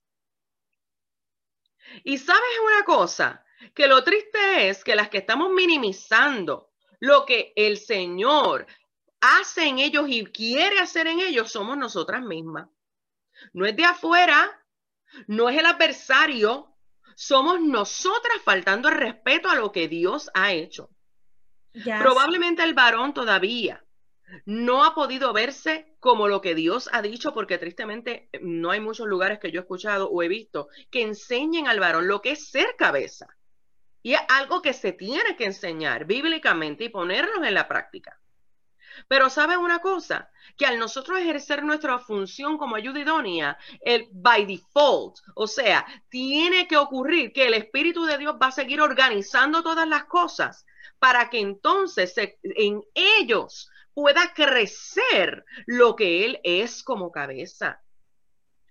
[2.04, 7.54] Y sabes una cosa, que lo triste es que las que estamos minimizando lo que
[7.56, 8.68] el Señor
[9.22, 12.68] hace en ellos y quiere hacer en ellos somos nosotras mismas.
[13.54, 14.64] No es de afuera,
[15.28, 16.76] no es el adversario,
[17.16, 20.90] somos nosotras faltando el respeto a lo que Dios ha hecho.
[22.02, 23.87] Probablemente el varón todavía
[24.46, 29.08] no ha podido verse como lo que Dios ha dicho, porque tristemente no hay muchos
[29.08, 32.50] lugares que yo he escuchado o he visto que enseñen al varón lo que es
[32.50, 33.28] ser cabeza.
[34.04, 38.20] Y es algo que se tiene que enseñar bíblicamente y ponernos en la práctica.
[39.08, 40.30] Pero ¿saben una cosa?
[40.58, 46.68] Que al nosotros ejercer nuestra función como ayuda idónea, el by default, o sea, tiene
[46.68, 50.66] que ocurrir que el Espíritu de Dios va a seguir organizando todas las cosas
[51.00, 57.82] para que entonces en ellos pueda crecer lo que Él es como cabeza.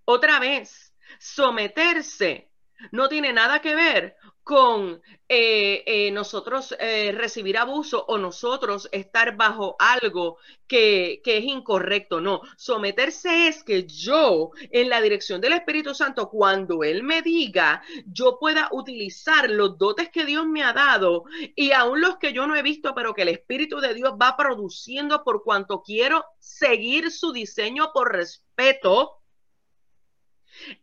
[0.05, 2.53] Otra vez, someterse
[2.93, 9.37] no tiene nada que ver con eh, eh, nosotros eh, recibir abuso o nosotros estar
[9.37, 12.21] bajo algo que, que es incorrecto.
[12.21, 17.83] No, someterse es que yo, en la dirección del Espíritu Santo, cuando Él me diga,
[18.07, 21.25] yo pueda utilizar los dotes que Dios me ha dado
[21.57, 24.37] y aún los que yo no he visto, pero que el Espíritu de Dios va
[24.37, 29.17] produciendo por cuanto quiero seguir su diseño por respeto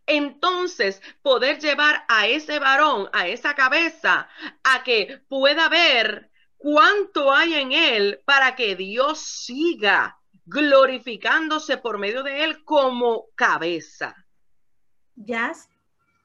[0.06, 4.28] entonces poder llevar a ese varón, a esa cabeza,
[4.62, 12.22] a que pueda ver cuánto hay en él para que Dios siga glorificándose por medio
[12.22, 14.14] de él como cabeza.
[15.16, 15.68] Jazz,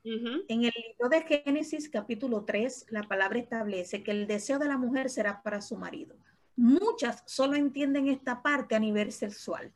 [0.04, 0.44] Ujú.
[0.48, 4.78] en el libro de Génesis capítulo 3, la palabra establece que el deseo de la
[4.78, 6.16] mujer será para su marido.
[6.56, 9.74] Muchas solo entienden esta parte a nivel sexual.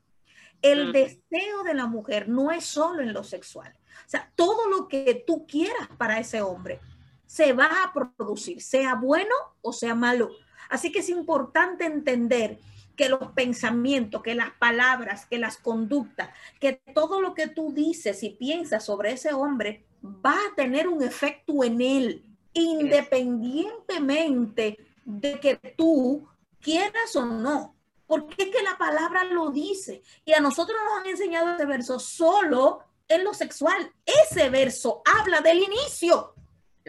[0.64, 3.72] El deseo de la mujer no es solo en lo sexual.
[4.06, 6.80] O sea, todo lo que tú quieras para ese hombre,
[7.26, 10.30] se va a producir, sea bueno o sea malo.
[10.70, 12.60] Así que es importante entender
[12.96, 18.22] que los pensamientos, que las palabras, que las conductas, que todo lo que tú dices
[18.24, 22.24] y piensas sobre ese hombre va a tener un efecto en él,
[22.54, 26.28] independientemente de que tú
[26.62, 27.76] quieras o no.
[28.06, 30.04] Porque es que la palabra lo dice.
[30.26, 33.94] Y a nosotros nos han enseñado ese verso solo en lo sexual.
[34.06, 36.36] Ese verso habla del inicio.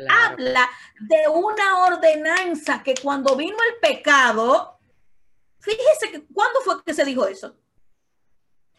[0.09, 0.69] Habla
[1.01, 4.79] de una ordenanza que cuando vino el pecado,
[5.61, 7.57] fíjese que cuándo fue que se dijo eso.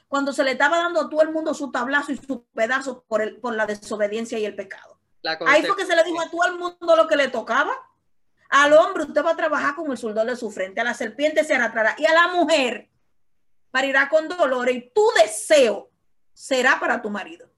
[0.10, 3.22] Cuando se le estaba dando a todo el mundo su tablazo y su pedazo por,
[3.22, 5.00] el, por la desobediencia y el pecado.
[5.48, 7.74] Ahí fue que se le dijo a todo el mundo lo que le tocaba.
[8.58, 11.44] Al hombre usted va a trabajar con el sudor de su frente, a la serpiente
[11.44, 12.90] se arrastrará y a la mujer
[13.70, 15.90] parirá con dolor y tu deseo
[16.34, 17.50] será para tu marido.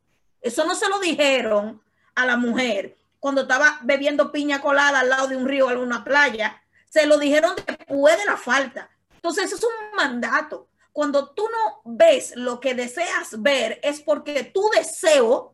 [0.42, 1.80] Eso no se lo dijeron
[2.16, 6.04] a la mujer cuando estaba bebiendo piña colada al lado de un río o alguna
[6.04, 6.64] playa.
[6.90, 8.90] Se lo dijeron después de la falta.
[9.14, 10.68] Entonces, es un mandato.
[10.92, 15.54] Cuando tú no ves lo que deseas ver, es porque tu deseo,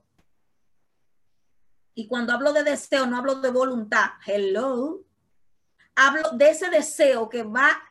[1.95, 5.01] y cuando hablo de deseo, no hablo de voluntad, hello,
[5.95, 7.81] hablo de ese deseo que va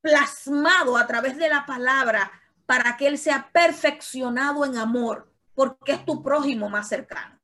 [0.00, 2.30] plasmado a través de la palabra
[2.64, 7.40] para que él sea perfeccionado en amor, porque es tu prójimo más cercano.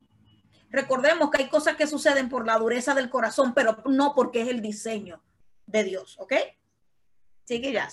[0.70, 4.48] Recordemos que hay cosas que suceden por la dureza del corazón, pero no porque es
[4.48, 5.22] el diseño
[5.66, 6.32] de Dios, ¿ok?
[7.44, 7.88] Sigue ya.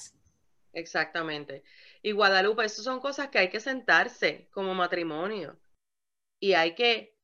[0.74, 1.64] Exactamente.
[2.02, 5.60] Y Guadalupe, esas son cosas que hay que sentarse como matrimonio
[6.40, 7.18] y hay que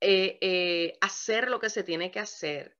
[0.00, 2.76] eh, eh, hacer lo que se tiene que hacer.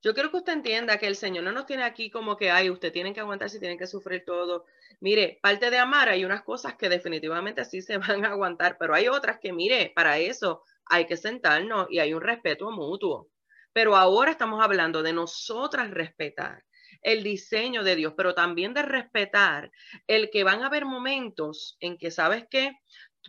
[0.00, 2.70] Yo quiero que usted entienda que el Señor no nos tiene aquí como que, ay,
[2.70, 4.64] usted tiene que aguantar si tiene que sufrir todo.
[5.00, 8.94] Mire, parte de amar hay unas cosas que definitivamente sí se van a aguantar, pero
[8.94, 13.30] hay otras que, mire, para eso hay que sentarnos y hay un respeto mutuo.
[13.72, 16.64] Pero ahora estamos hablando de nosotras respetar
[17.02, 19.70] el diseño de Dios, pero también de respetar
[20.06, 22.72] el que van a haber momentos en que sabes que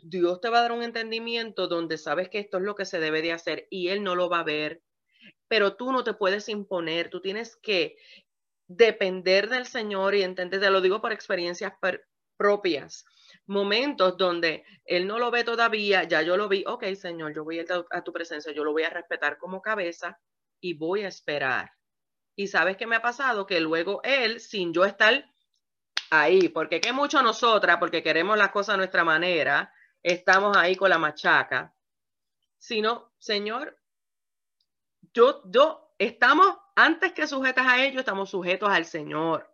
[0.03, 2.99] Dios te va a dar un entendimiento donde sabes que esto es lo que se
[2.99, 4.81] debe de hacer y Él no lo va a ver,
[5.47, 7.97] pero tú no te puedes imponer, tú tienes que
[8.67, 11.73] depender del Señor y entender, te lo digo por experiencias
[12.37, 13.05] propias
[13.47, 17.59] momentos donde él no lo ve todavía, ya yo lo vi, ok, Señor, yo voy
[17.59, 20.19] a, tu presencia, yo lo voy a respetar como cabeza
[20.61, 21.71] y voy a esperar.
[22.35, 23.47] Y sabes qué me ha pasado?
[23.47, 25.25] Que luego él, sin yo estar
[26.11, 30.91] ahí, porque que mucho nosotras, porque queremos las cosas a nuestra manera, estamos ahí con
[30.91, 31.75] la machaca,
[32.59, 33.78] sino, Señor,
[35.13, 39.49] yo, yo, estamos, antes que sujetas a ellos, estamos sujetos al Señor.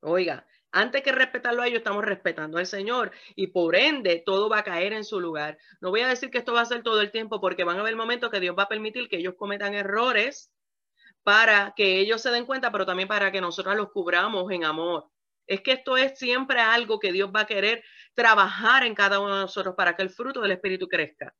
[0.00, 4.58] Oiga, antes que respetarlo a ellos, estamos respetando al Señor y por ende todo va
[4.58, 5.58] a caer en su lugar.
[5.80, 7.80] No voy a decir que esto va a ser todo el tiempo porque van a
[7.80, 10.52] haber momentos que Dios va a permitir que ellos cometan errores
[11.22, 15.10] para que ellos se den cuenta, pero también para que nosotros los cubramos en amor.
[15.46, 17.82] Es que esto es siempre algo que Dios va a querer
[18.14, 21.34] trabajar en cada uno de nosotros para que el fruto del Espíritu crezca.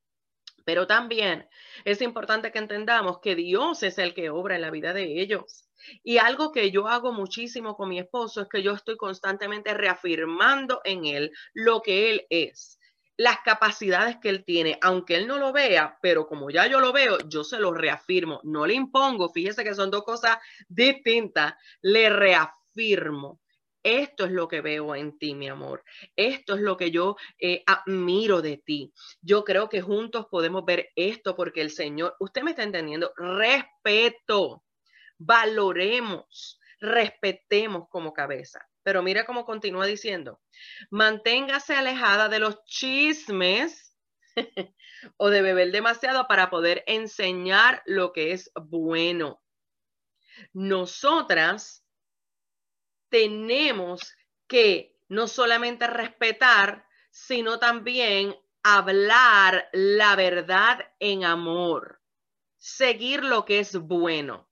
[0.68, 1.48] Pero también
[1.86, 5.66] es importante que entendamos que Dios es el que obra en la vida de ellos.
[6.04, 10.82] Y algo que yo hago muchísimo con mi esposo es que yo estoy constantemente reafirmando
[10.84, 12.78] en él lo que él es,
[13.16, 16.92] las capacidades que él tiene, aunque él no lo vea, pero como ya yo lo
[16.92, 20.36] veo, yo se lo reafirmo, no le impongo, fíjese que son dos cosas
[20.68, 23.40] distintas, le reafirmo.
[23.88, 25.82] Esto es lo que veo en ti, mi amor.
[26.14, 28.92] Esto es lo que yo eh, admiro de ti.
[29.22, 34.64] Yo creo que juntos podemos ver esto porque el Señor, usted me está entendiendo, respeto
[35.18, 38.66] valoremos, respetemos como cabeza.
[38.82, 40.40] Pero mira cómo continúa diciendo,
[40.90, 43.96] manténgase alejada de los chismes
[45.16, 49.42] o de beber demasiado para poder enseñar lo que es bueno.
[50.52, 51.84] Nosotras
[53.08, 54.14] tenemos
[54.46, 62.00] que no solamente respetar, sino también hablar la verdad en amor,
[62.56, 64.48] seguir lo que es bueno.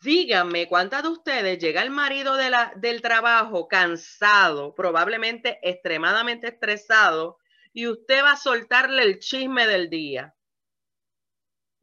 [0.00, 7.38] Díganme, ¿cuántas de ustedes llega el marido de la, del trabajo cansado, probablemente extremadamente estresado,
[7.72, 10.34] y usted va a soltarle el chisme del día?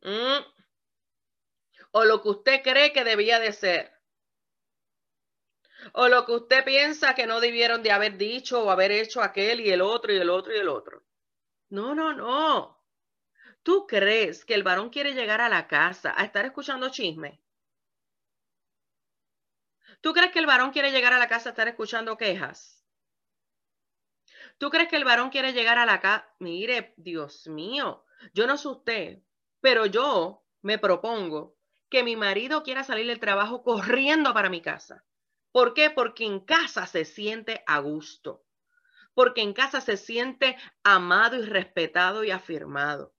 [0.03, 0.43] ¿Mm?
[1.91, 3.91] O lo que usted cree que debía de ser.
[5.93, 9.59] O lo que usted piensa que no debieron de haber dicho o haber hecho aquel
[9.59, 11.03] y el otro y el otro y el otro.
[11.69, 12.81] No, no, no.
[13.63, 17.41] ¿Tú crees que el varón quiere llegar a la casa a estar escuchando chisme?
[20.01, 22.83] ¿Tú crees que el varón quiere llegar a la casa a estar escuchando quejas?
[24.57, 26.27] ¿Tú crees que el varón quiere llegar a la casa?
[26.39, 28.03] Mire, Dios mío,
[28.33, 29.19] yo no sé usted,
[29.59, 31.55] Pero yo me propongo
[31.89, 35.03] que mi marido quiera salir del trabajo corriendo para mi casa.
[35.51, 35.89] ¿Por qué?
[35.89, 38.45] Porque en casa se siente a gusto.
[39.13, 43.13] Porque en casa se siente amado y respetado y afirmado.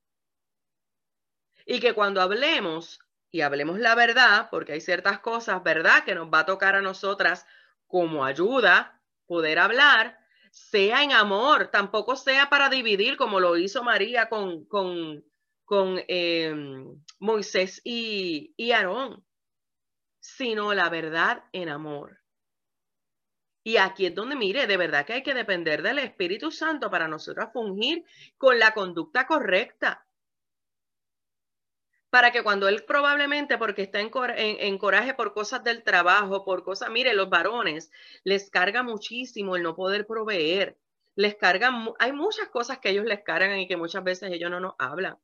[1.66, 2.98] Y que cuando hablemos,
[3.30, 6.82] y hablemos la verdad, porque hay ciertas cosas, ¿verdad?, que nos va a tocar a
[6.82, 7.46] nosotras
[7.86, 10.18] como ayuda poder hablar,
[10.50, 15.24] sea en amor, tampoco sea para dividir como lo hizo María con, con,
[15.64, 19.24] con em, Moisés y, y Aarón,
[20.20, 22.21] sino la verdad en amor.
[23.64, 27.08] Y aquí es donde, mire, de verdad que hay que depender del Espíritu Santo para
[27.08, 28.04] nosotros fungir
[28.36, 30.06] con la conducta correcta
[32.12, 34.10] para que cuando él probablemente, porque está en,
[34.76, 37.90] coraje por cosas del trabajo, por cosas, mire, los varones
[38.22, 40.76] les carga muchísimo el no poder proveer,
[41.14, 44.60] les cargan, hay muchas cosas que ellos les cargan y que muchas veces ellos no
[44.60, 45.16] nos hablan.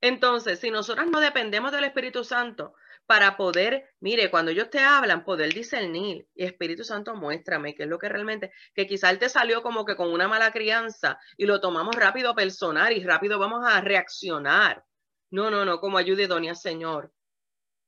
[0.00, 2.72] Entonces, si nosotros no dependemos del Espíritu Santo
[3.10, 7.88] para poder, mire, cuando ellos te hablan, poder discernir, y Espíritu Santo, muéstrame qué es
[7.88, 11.46] lo que realmente, que quizá él te salió como que con una mala crianza y
[11.46, 14.84] lo tomamos rápido personal y rápido vamos a reaccionar
[15.32, 17.12] no, no, no, como ayude doña Señor.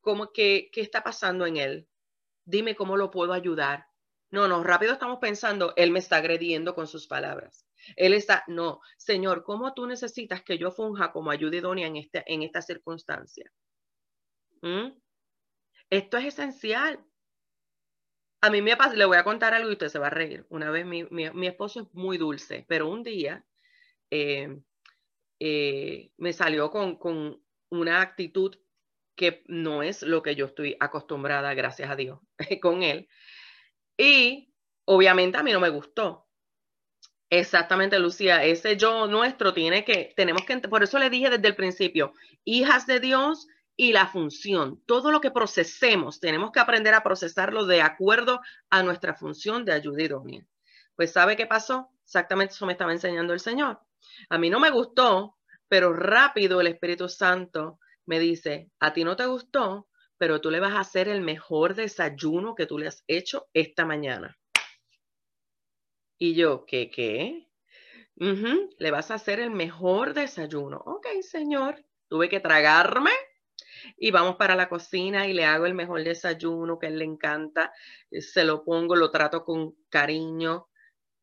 [0.01, 1.89] ¿Cómo, qué, ¿Qué está pasando en él?
[2.45, 3.87] Dime cómo lo puedo ayudar.
[4.31, 7.64] No, no, rápido estamos pensando, él me está agrediendo con sus palabras.
[7.95, 12.25] Él está, no, Señor, ¿cómo tú necesitas que yo funja como ayuda idónea en, este,
[12.27, 13.53] en esta circunstancia?
[14.62, 15.01] ¿Mm?
[15.93, 17.05] Esto es esencial.
[18.40, 20.47] A mí me pasa, le voy a contar algo y usted se va a reír.
[20.49, 23.45] Una vez mi, mi, esposo es muy dulce, pero un día
[24.11, 24.59] eh,
[25.38, 28.57] eh, me salió con, con una actitud
[29.14, 32.20] que no es lo que yo estoy acostumbrada, gracias a Dios,
[32.62, 33.07] con él.
[33.99, 34.51] Y
[34.86, 36.26] obviamente a mí no me gustó.
[37.28, 41.55] Exactamente, Lucía, ese yo nuestro tiene que, tenemos que, por eso le dije desde el
[41.55, 42.14] principio,
[42.45, 43.47] hijas de Dios
[43.83, 48.85] y la función, todo lo que procesemos, tenemos que aprender a procesarlo de acuerdo a
[48.85, 50.47] nuestra función de ayuda idónea.
[50.95, 51.91] Pues ¿sabe qué pasó?
[52.05, 53.80] Exactamente eso me estaba enseñando el Señor.
[54.28, 59.16] A mí no me gustó, pero rápido el Espíritu Santo me dice, a ti no
[59.16, 63.03] te gustó, pero tú le vas a hacer el mejor desayuno que tú le has
[63.09, 64.39] hecho esta mañana.
[66.18, 67.49] Y yo, ¿qué qué?
[68.78, 70.80] le vas a hacer el mejor desayuno.
[70.87, 71.85] Ok, señor.
[72.07, 73.11] Tuve que tragarme
[73.97, 77.72] y vamos para la cocina y le hago el mejor desayuno que él le encanta.
[78.11, 80.68] Se lo pongo, lo trato con cariño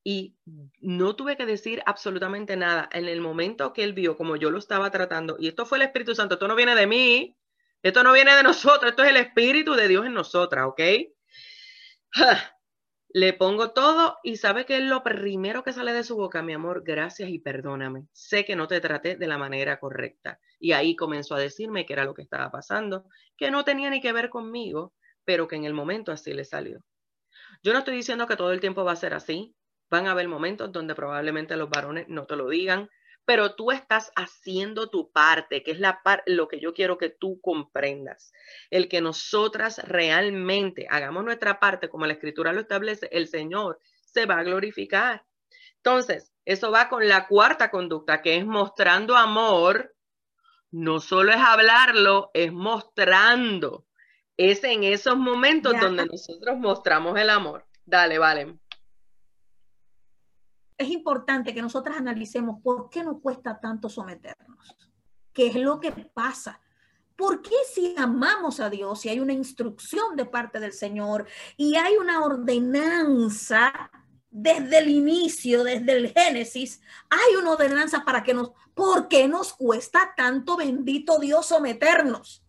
[0.03, 0.37] y
[0.79, 2.89] no tuve que decir absolutamente nada.
[2.91, 5.83] En el momento que él vio como yo lo estaba tratando, y esto fue el
[5.83, 7.37] Espíritu Santo, esto no viene de mí,
[7.83, 10.81] esto no viene de nosotros, esto es el Espíritu de Dios en nosotras, ¿ok?
[13.11, 16.53] Le pongo todo y sabe que es lo primero que sale de su boca, mi
[16.53, 18.05] amor, gracias y perdóname.
[18.13, 20.39] Sé que no te traté de la manera correcta.
[20.59, 23.05] Y ahí comenzó a decirme que era lo que estaba pasando,
[23.35, 24.93] que no tenía ni que ver conmigo,
[25.25, 26.81] pero que en el momento así le salió.
[27.63, 29.55] Yo no estoy diciendo que todo el tiempo va a ser así.
[29.89, 32.89] Van a haber momentos donde probablemente los varones no te lo digan,
[33.29, 37.39] pero tú estás haciendo tu parte, que es la lo que yo quiero que tú
[37.41, 38.33] comprendas.
[38.71, 44.25] El que nosotras realmente hagamos nuestra parte, como la escritura lo establece, el Señor se
[44.25, 45.27] va a glorificar.
[45.75, 49.95] Entonces, eso va con la cuarta conducta, que es mostrando amor.
[50.71, 53.85] No solo es hablarlo, es mostrando.
[54.37, 57.67] Es en esos momentos donde nosotros mostramos el amor.
[57.85, 58.57] Dale, vale
[60.79, 64.77] es importante que nosotras analicemos por qué nos cuesta tanto someternos.
[65.33, 66.61] ¿Qué es lo que pasa?
[67.17, 71.27] ¿Por qué si amamos a Dios, si hay una instrucción de parte del Señor
[71.57, 73.91] y hay una ordenanza
[74.31, 79.53] desde el inicio, desde el Génesis, hay una ordenanza para que nos, ¿por qué nos
[79.53, 82.41] cuesta tanto, bendito Dios, someternos?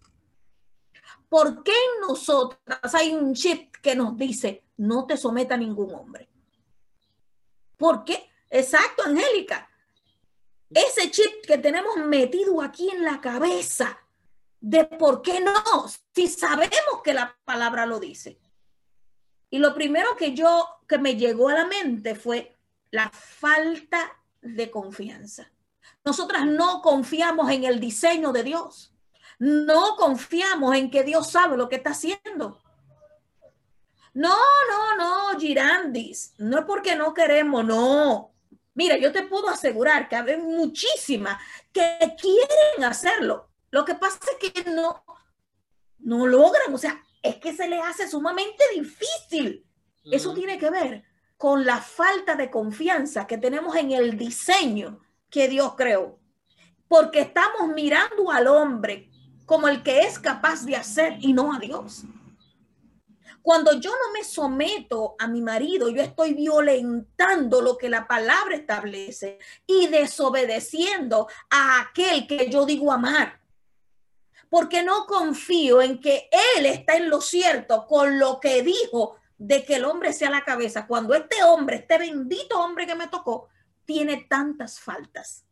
[1.28, 6.29] ¿Por qué en nosotras hay un chip que nos dice, no te someta ningún hombre?
[7.80, 8.30] ¿Por qué?
[8.50, 9.66] Exacto, Angélica.
[10.68, 13.98] Ese chip que tenemos metido aquí en la cabeza
[14.60, 15.54] de por qué no,
[16.14, 18.38] si sabemos que la palabra lo dice.
[19.48, 22.54] Y lo primero que yo, que me llegó a la mente fue
[22.90, 24.12] la falta
[24.42, 25.50] de confianza.
[26.04, 28.94] Nosotras no confiamos en el diseño de Dios.
[29.38, 32.60] No confiamos en que Dios sabe lo que está haciendo.
[34.12, 34.36] No,
[34.68, 38.32] no, no, Girandis, no es porque no queremos, no.
[38.74, 41.40] Mira, yo te puedo asegurar que hay muchísimas
[41.72, 43.48] que quieren hacerlo.
[43.70, 45.04] Lo que pasa es que no,
[45.98, 49.66] no logran, o sea, es que se les hace sumamente difícil.
[50.04, 51.04] Eso tiene que ver
[51.36, 55.00] con la falta de confianza que tenemos en el diseño
[55.30, 56.18] que Dios creó.
[56.88, 59.08] porque estamos mirando al hombre
[59.46, 62.02] como el que es capaz de hacer y no a Dios.
[63.42, 68.54] Cuando yo no me someto a mi marido, yo estoy violentando lo que la palabra
[68.54, 73.40] establece y desobedeciendo a aquel que yo digo amar.
[74.50, 79.64] Porque no confío en que él está en lo cierto con lo que dijo de
[79.64, 83.48] que el hombre sea la cabeza, cuando este hombre, este bendito hombre que me tocó,
[83.86, 85.46] tiene tantas faltas.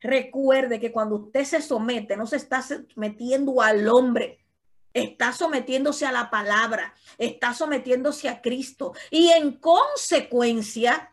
[0.00, 2.62] Recuerde que cuando usted se somete, no se está
[2.94, 4.43] metiendo al hombre,
[4.94, 11.12] está sometiéndose a la palabra, está sometiéndose a Cristo y en consecuencia,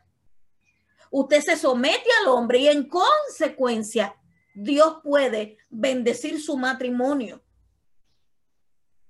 [1.10, 4.16] usted se somete al hombre y en consecuencia,
[4.54, 7.42] Dios puede bendecir su matrimonio.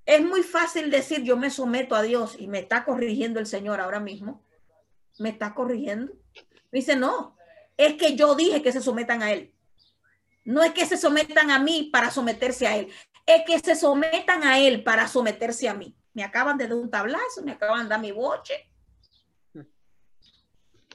[0.06, 3.80] Es muy fácil decir yo me someto a Dios y me está corrigiendo el Señor
[3.80, 4.44] ahora mismo.
[5.20, 6.14] Me está corrigiendo.
[6.72, 7.36] Dice, no,
[7.78, 9.54] es que yo dije que se sometan a Él.
[10.44, 12.92] No es que se sometan a mí para someterse a Él
[13.26, 15.96] es que se sometan a él para someterse a mí.
[16.14, 18.70] Me acaban de dar un tablazo, me acaban de dar mi boche.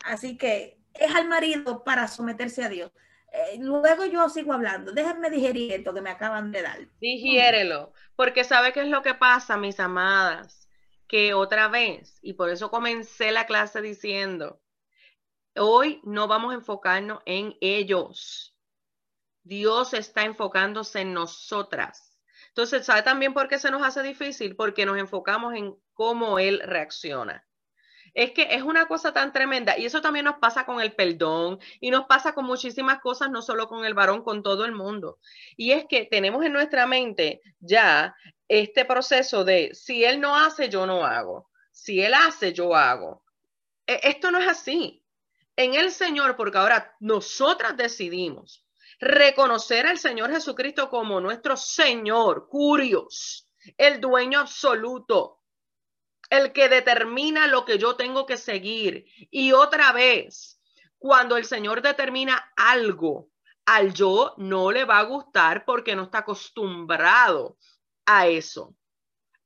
[0.04, 2.92] Así que es al marido para someterse a Dios.
[3.32, 4.92] Eh, luego yo sigo hablando.
[4.92, 6.78] Déjenme digerir esto que me acaban de dar.
[7.00, 10.68] Digiérelo, porque sabe qué es lo que pasa, mis amadas,
[11.08, 14.60] que otra vez, y por eso comencé la clase diciendo,
[15.56, 18.56] hoy no vamos a enfocarnos en ellos.
[19.42, 22.05] Dios está enfocándose en nosotras.
[22.56, 24.56] Entonces, ¿sabe también por qué se nos hace difícil?
[24.56, 27.46] Porque nos enfocamos en cómo él reacciona.
[28.14, 31.58] Es que es una cosa tan tremenda y eso también nos pasa con el perdón
[31.80, 35.18] y nos pasa con muchísimas cosas, no solo con el varón, con todo el mundo.
[35.58, 38.16] Y es que tenemos en nuestra mente ya
[38.48, 41.50] este proceso de si él no hace, yo no hago.
[41.72, 43.22] Si él hace, yo hago.
[43.86, 45.04] E, esto no es así.
[45.56, 48.65] En el Señor, porque ahora nosotras decidimos
[48.98, 55.40] reconocer al Señor Jesucristo como nuestro Señor, curios, el dueño absoluto,
[56.30, 59.06] el que determina lo que yo tengo que seguir.
[59.30, 60.60] Y otra vez,
[60.98, 63.28] cuando el Señor determina algo,
[63.66, 67.58] al yo no le va a gustar porque no está acostumbrado
[68.06, 68.74] a eso.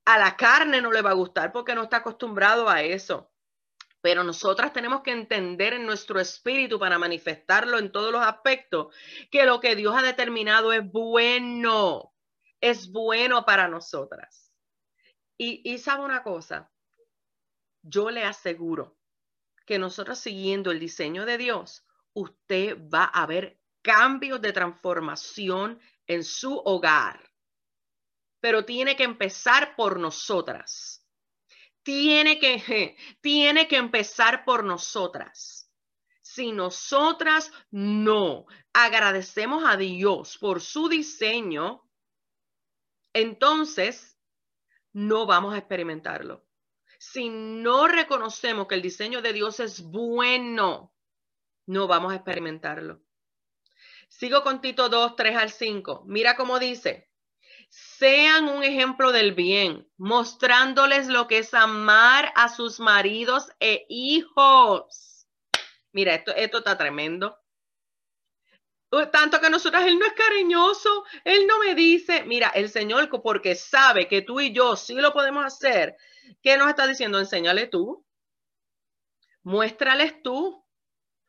[0.05, 3.31] A la carne no le va a gustar porque no está acostumbrado a eso.
[4.03, 8.95] Pero nosotras tenemos que entender en nuestro espíritu para manifestarlo en todos los aspectos
[9.31, 12.15] que lo que Dios ha determinado es bueno,
[12.61, 14.51] es bueno para nosotras.
[15.43, 16.71] Y, sabe una cosa,
[17.83, 18.99] yo le aseguro
[19.65, 26.25] que nosotros siguiendo el diseño de Dios, usted va a ver cambios de transformación en
[26.25, 27.33] su hogar.
[28.41, 31.00] Pero tiene que empezar por nosotras
[31.83, 35.70] tiene que, tiene que empezar por nosotras.
[36.22, 41.83] Si nosotras no agradecemos a Dios por su diseño,
[43.12, 44.18] entonces
[44.93, 46.47] no vamos a experimentarlo.
[46.99, 50.95] Si no reconocemos que el diseño de Dios es bueno,
[51.66, 53.03] no vamos a experimentarlo.
[54.09, 56.05] Sigo con Tito 2, 3 al 5.
[56.07, 57.10] Mira cómo dice
[57.71, 65.27] sean un ejemplo del bien, mostrándoles lo que es amar a sus maridos e hijos.
[65.93, 67.39] Mira, esto, esto está tremendo.
[69.12, 73.55] Tanto que nosotras, Él no es cariñoso, Él no me dice, mira, el Señor, porque
[73.55, 75.97] sabe que tú y yo sí lo podemos hacer,
[76.43, 77.21] ¿qué nos está diciendo?
[77.21, 78.05] Enséñale tú,
[79.45, 80.66] muéstrales tú,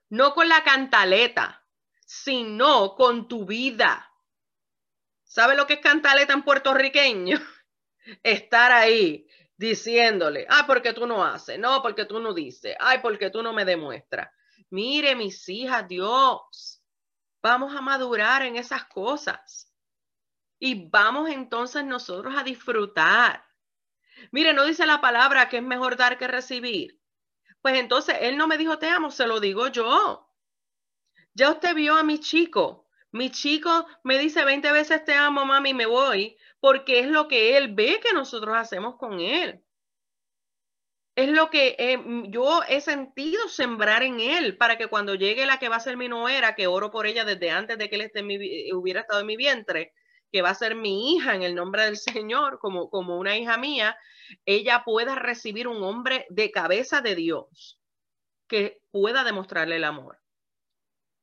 [0.09, 1.63] no con la cantaleta,
[2.03, 4.10] sino con tu vida.
[5.31, 7.39] ¿Sabe lo que es cantaleta en puertorriqueño?
[8.21, 9.25] Estar ahí
[9.55, 13.53] diciéndole, ah, porque tú no haces, no, porque tú no dices, ay, porque tú no
[13.53, 14.29] me demuestras.
[14.69, 16.83] Mire, mis hijas, Dios,
[17.41, 19.73] vamos a madurar en esas cosas.
[20.59, 23.41] Y vamos entonces nosotros a disfrutar.
[24.33, 26.99] Mire, no dice la palabra que es mejor dar que recibir.
[27.61, 30.29] Pues entonces él no me dijo te amo, se lo digo yo.
[31.33, 35.73] Ya usted vio a mi chico mi chico me dice 20 veces te amo, mami,
[35.73, 39.61] me voy, porque es lo que él ve que nosotros hacemos con él.
[41.15, 45.59] Es lo que eh, yo he sentido sembrar en él para que cuando llegue la
[45.59, 48.01] que va a ser mi nuera, que oro por ella desde antes de que él
[48.01, 49.93] esté eh, hubiera estado en mi vientre,
[50.31, 53.57] que va a ser mi hija en el nombre del Señor, como, como una hija
[53.57, 53.97] mía,
[54.45, 57.79] ella pueda recibir un hombre de cabeza de Dios
[58.47, 60.20] que pueda demostrarle el amor.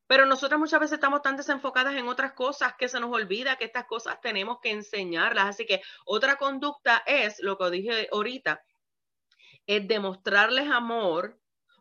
[0.09, 3.67] Pero nosotras muchas veces estamos tan desenfocadas en otras cosas que se nos olvida que
[3.67, 5.45] estas cosas tenemos que enseñarlas.
[5.45, 8.65] Así que otra conducta es, lo que dije ahorita,
[9.67, 11.39] es demostrarles amor,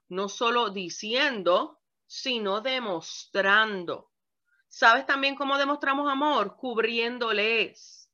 [0.10, 4.12] no solo diciendo, sino demostrando.
[4.68, 6.58] ¿Sabes también cómo demostramos amor?
[6.58, 8.12] Cubriéndoles.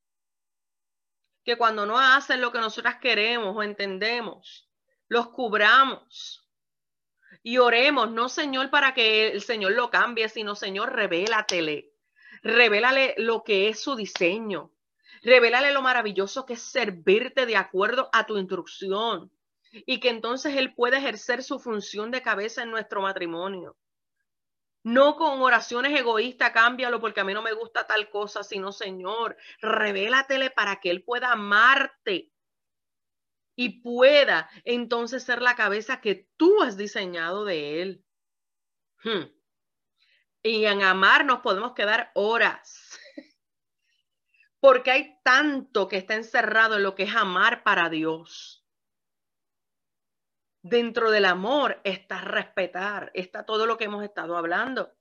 [1.44, 4.70] Que cuando no hacen lo que nosotras queremos o entendemos,
[5.08, 6.48] los cubramos.
[7.42, 11.92] Y oremos, no Señor para que el Señor lo cambie, sino Señor, revélatele.
[12.44, 14.72] Revélale lo que es su diseño.
[15.22, 19.32] Revélale lo maravilloso que es servirte de acuerdo a tu instrucción
[19.72, 23.78] y que entonces Él pueda ejercer su función de cabeza en nuestro matrimonio.
[24.84, 29.38] No con oraciones egoístas, cámbialo porque a mí no me gusta tal cosa, sino Señor,
[29.62, 32.33] revélatele para que Él pueda amarte
[33.56, 38.06] y pueda entonces ser la cabeza que tú has diseñado de Él.
[39.04, 39.26] Hmm.
[40.42, 43.00] Y en amar nos podemos quedar horas,
[44.60, 48.66] porque hay tanto que está encerrado en lo que es amar para Dios.
[50.62, 54.94] Dentro del amor está respetar, está todo lo que hemos estado hablando.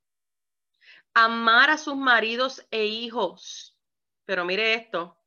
[1.15, 3.79] Amar a sus maridos e hijos.
[4.25, 5.21] Pero mire esto,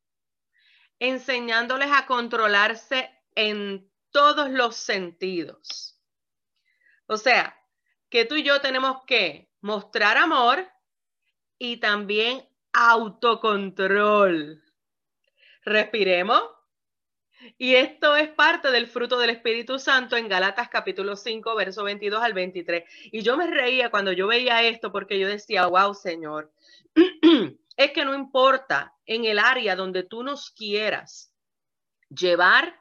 [0.99, 5.99] enseñándoles a controlarse en todos los sentidos.
[7.07, 7.59] O sea,
[8.09, 10.65] que tú y yo tenemos que mostrar amor
[11.57, 14.63] y también autocontrol.
[15.63, 16.43] Respiremos.
[17.57, 22.23] Y esto es parte del fruto del Espíritu Santo en Galatas capítulo 5, verso 22
[22.23, 22.83] al 23.
[23.11, 26.51] Y yo me reía cuando yo veía esto porque yo decía, wow, Señor,
[27.77, 31.33] es que no importa en el área donde tú nos quieras
[32.09, 32.79] llevar,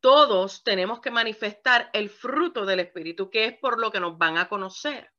[0.00, 4.38] todos tenemos que manifestar el fruto del Espíritu, que es por lo que nos van
[4.38, 5.12] a conocer.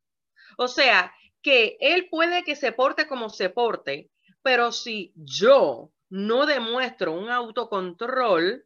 [0.58, 4.12] O sea, que Él puede que se porte como se porte,
[4.42, 8.66] pero si yo no demuestro un autocontrol,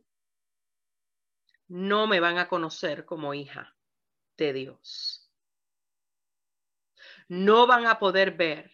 [1.68, 3.76] no me van a conocer como hija
[4.38, 5.30] de Dios.
[7.28, 8.72] No van a poder ver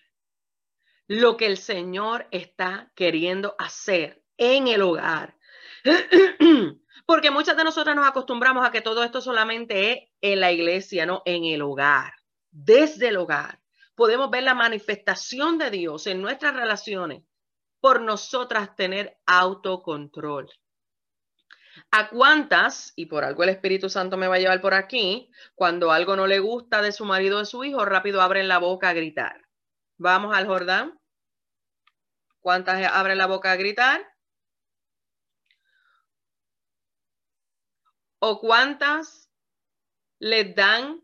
[1.07, 5.37] lo que el Señor está queriendo hacer en el hogar.
[7.11, 11.05] Porque muchas de nosotras nos acostumbramos a que todo esto solamente es en la iglesia,
[11.05, 12.13] no en el hogar.
[12.51, 13.59] Desde el hogar
[13.95, 17.23] podemos ver la manifestación de Dios en nuestras relaciones
[17.81, 20.49] por nosotras tener autocontrol.
[21.91, 25.91] ¿A cuántas, y por algo el Espíritu Santo me va a llevar por aquí, cuando
[25.91, 28.87] algo no le gusta de su marido o de su hijo, rápido abren la boca
[28.87, 29.49] a gritar?
[29.97, 30.97] Vamos al Jordán.
[32.39, 34.10] ¿Cuántas abren la boca a gritar?
[38.23, 39.31] ¿O cuántas
[40.19, 41.01] les dan,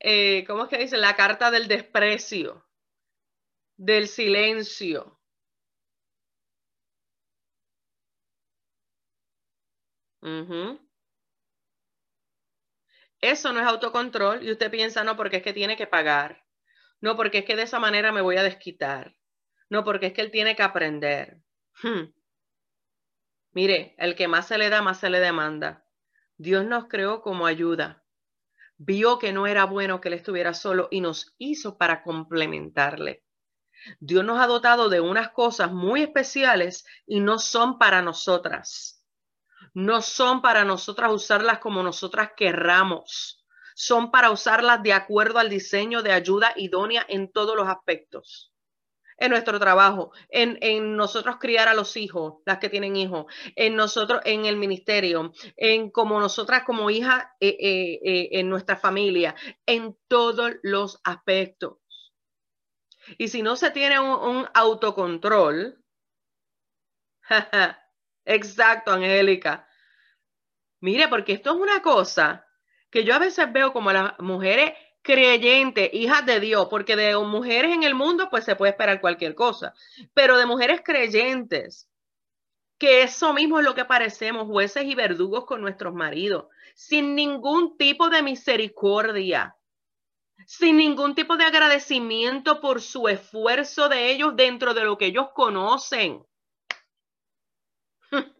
[0.00, 1.00] eh, ¿cómo es que dicen?
[1.00, 2.66] La carta del desprecio,
[3.76, 5.20] del silencio,
[13.20, 16.44] Eso no es autocontrol y usted piensa, no, porque es que tiene que pagar.
[17.00, 19.14] No, porque es que de esa manera me voy a desquitar.
[19.70, 21.38] No, porque es que él tiene que aprender.
[21.82, 22.12] Hmm.
[23.52, 25.87] Mire, el que más se le da, más se le demanda.
[26.38, 28.02] Dios nos creó como ayuda.
[28.78, 33.24] Vio que no era bueno que él estuviera solo y nos hizo para complementarle.
[34.00, 38.98] Dios nos ha dotado de unas cosas muy especiales y no son para nosotras
[39.74, 43.46] no son para nosotras usarlas como nosotras querramos.
[43.74, 48.52] Son para usarlas de acuerdo al diseño de ayuda idónea en todos los aspectos.
[49.18, 53.74] En nuestro trabajo, en, en nosotros criar a los hijos, las que tienen hijos, en
[53.74, 59.34] nosotros, en el ministerio, en como nosotras como hijas, eh, eh, eh, en nuestra familia,
[59.66, 61.78] en todos los aspectos.
[63.16, 65.82] Y si no se tiene un, un autocontrol,
[68.24, 69.68] exacto, Angélica,
[70.80, 72.46] Mire, porque esto es una cosa
[72.90, 74.72] que yo a veces veo como las mujeres
[75.08, 79.34] creyentes, hijas de Dios, porque de mujeres en el mundo pues se puede esperar cualquier
[79.34, 79.72] cosa,
[80.12, 81.88] pero de mujeres creyentes,
[82.76, 87.78] que eso mismo es lo que parecemos, jueces y verdugos con nuestros maridos, sin ningún
[87.78, 89.56] tipo de misericordia,
[90.46, 95.28] sin ningún tipo de agradecimiento por su esfuerzo de ellos dentro de lo que ellos
[95.34, 96.22] conocen.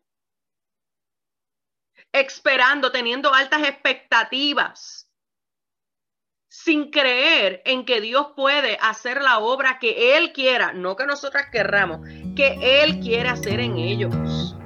[2.12, 5.07] esperando, teniendo altas expectativas,
[6.49, 11.46] sin creer en que Dios puede hacer la obra que Él quiera, no que nosotras
[11.53, 12.01] querramos,
[12.34, 14.57] que Él quiere hacer en ellos.